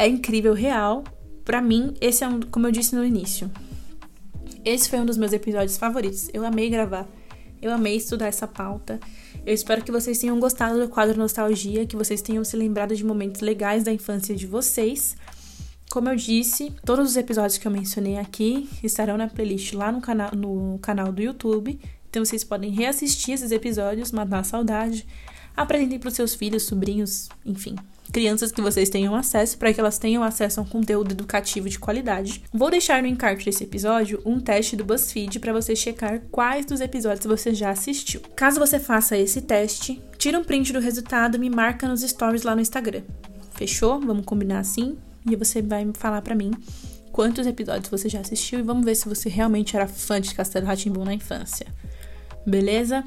É 0.00 0.08
incrível, 0.08 0.54
real. 0.54 1.04
Para 1.44 1.60
mim, 1.60 1.92
esse 2.00 2.24
é 2.24 2.26
um, 2.26 2.40
como 2.40 2.66
eu 2.66 2.72
disse 2.72 2.96
no 2.96 3.04
início, 3.04 3.50
esse 4.64 4.88
foi 4.88 4.98
um 4.98 5.04
dos 5.04 5.18
meus 5.18 5.30
episódios 5.30 5.76
favoritos. 5.76 6.30
Eu 6.32 6.42
amei 6.46 6.70
gravar. 6.70 7.06
Eu 7.60 7.70
amei 7.70 7.96
estudar 7.96 8.28
essa 8.28 8.46
pauta. 8.46 8.98
Eu 9.44 9.52
espero 9.52 9.84
que 9.84 9.92
vocês 9.92 10.18
tenham 10.18 10.40
gostado 10.40 10.80
do 10.80 10.88
quadro 10.88 11.18
Nostalgia, 11.18 11.84
que 11.84 11.96
vocês 11.96 12.22
tenham 12.22 12.42
se 12.44 12.56
lembrado 12.56 12.96
de 12.96 13.04
momentos 13.04 13.42
legais 13.42 13.84
da 13.84 13.92
infância 13.92 14.34
de 14.34 14.46
vocês. 14.46 15.18
Como 15.90 16.08
eu 16.08 16.16
disse, 16.16 16.72
todos 16.82 17.10
os 17.10 17.16
episódios 17.18 17.58
que 17.58 17.68
eu 17.68 17.70
mencionei 17.70 18.16
aqui 18.16 18.70
estarão 18.82 19.18
na 19.18 19.28
playlist 19.28 19.74
lá 19.74 19.92
no 19.92 20.00
canal, 20.00 20.34
no 20.34 20.78
canal 20.78 21.12
do 21.12 21.20
YouTube. 21.20 21.78
Então 22.08 22.24
vocês 22.24 22.42
podem 22.42 22.70
reassistir 22.70 23.34
esses 23.34 23.52
episódios, 23.52 24.12
matar 24.12 24.38
a 24.38 24.44
saudade. 24.44 25.06
Apresentem 25.54 25.98
para 25.98 26.08
os 26.08 26.14
seus 26.14 26.34
filhos, 26.34 26.62
sobrinhos, 26.62 27.28
enfim, 27.44 27.76
crianças 28.10 28.52
que 28.52 28.60
vocês 28.60 28.88
tenham 28.88 29.14
acesso, 29.14 29.56
para 29.56 29.72
que 29.72 29.80
elas 29.80 29.98
tenham 29.98 30.22
acesso 30.22 30.60
a 30.60 30.62
um 30.62 30.66
conteúdo 30.66 31.12
educativo 31.12 31.68
de 31.68 31.78
qualidade. 31.78 32.42
Vou 32.52 32.70
deixar 32.70 33.02
no 33.02 33.08
encarte 33.08 33.44
desse 33.44 33.64
episódio 33.64 34.20
um 34.24 34.38
teste 34.38 34.76
do 34.76 34.84
BuzzFeed 34.84 35.38
para 35.38 35.52
você 35.52 35.74
checar 35.74 36.20
quais 36.30 36.66
dos 36.66 36.80
episódios 36.80 37.26
você 37.26 37.54
já 37.54 37.70
assistiu. 37.70 38.20
Caso 38.36 38.58
você 38.58 38.78
faça 38.78 39.16
esse 39.16 39.40
teste, 39.40 40.02
tira 40.18 40.38
um 40.38 40.44
print 40.44 40.72
do 40.72 40.80
resultado 40.80 41.36
e 41.36 41.38
me 41.38 41.48
marca 41.48 41.88
nos 41.88 42.02
stories 42.02 42.42
lá 42.42 42.54
no 42.54 42.60
Instagram. 42.60 43.02
Fechou? 43.52 44.00
Vamos 44.00 44.24
combinar 44.24 44.60
assim? 44.60 44.98
E 45.28 45.36
você 45.36 45.62
vai 45.62 45.84
me 45.84 45.92
falar 45.96 46.22
para 46.22 46.34
mim 46.34 46.50
quantos 47.12 47.46
episódios 47.46 47.90
você 47.90 48.08
já 48.08 48.20
assistiu 48.20 48.58
e 48.58 48.62
vamos 48.62 48.84
ver 48.84 48.94
se 48.94 49.08
você 49.08 49.28
realmente 49.28 49.76
era 49.76 49.86
fã 49.86 50.20
de 50.20 50.34
Castelo 50.34 50.66
Ratimbun 50.66 51.04
na 51.04 51.14
infância. 51.14 51.66
Beleza? 52.46 53.04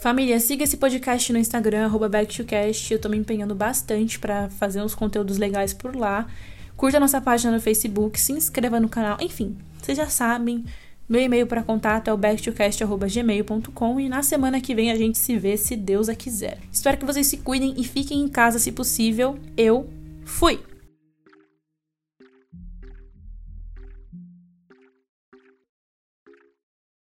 Família, 0.00 0.40
siga 0.40 0.64
esse 0.64 0.78
podcast 0.78 1.30
no 1.30 1.38
Instagram, 1.38 1.90
BackToCast. 1.90 2.90
Eu 2.90 2.98
tô 2.98 3.10
me 3.10 3.18
empenhando 3.18 3.54
bastante 3.54 4.18
para 4.18 4.48
fazer 4.48 4.80
uns 4.80 4.94
conteúdos 4.94 5.36
legais 5.36 5.74
por 5.74 5.94
lá. 5.94 6.26
Curta 6.74 6.98
nossa 6.98 7.20
página 7.20 7.52
no 7.52 7.60
Facebook, 7.60 8.18
se 8.18 8.32
inscreva 8.32 8.80
no 8.80 8.88
canal. 8.88 9.18
Enfim, 9.20 9.58
vocês 9.78 9.98
já 9.98 10.08
sabem. 10.08 10.64
Meu 11.06 11.20
e-mail 11.20 11.46
para 11.46 11.62
contato 11.62 12.08
é 12.08 12.14
o 12.14 12.16
backtocast.gmail.com 12.16 14.00
e 14.00 14.08
na 14.08 14.22
semana 14.22 14.58
que 14.58 14.74
vem 14.74 14.90
a 14.90 14.96
gente 14.96 15.18
se 15.18 15.36
vê, 15.36 15.58
se 15.58 15.76
Deus 15.76 16.08
a 16.08 16.14
quiser. 16.14 16.56
Espero 16.72 16.96
que 16.96 17.04
vocês 17.04 17.26
se 17.26 17.36
cuidem 17.36 17.74
e 17.76 17.84
fiquem 17.84 18.22
em 18.22 18.28
casa 18.28 18.58
se 18.58 18.72
possível. 18.72 19.38
Eu 19.54 19.86
fui! 20.24 20.69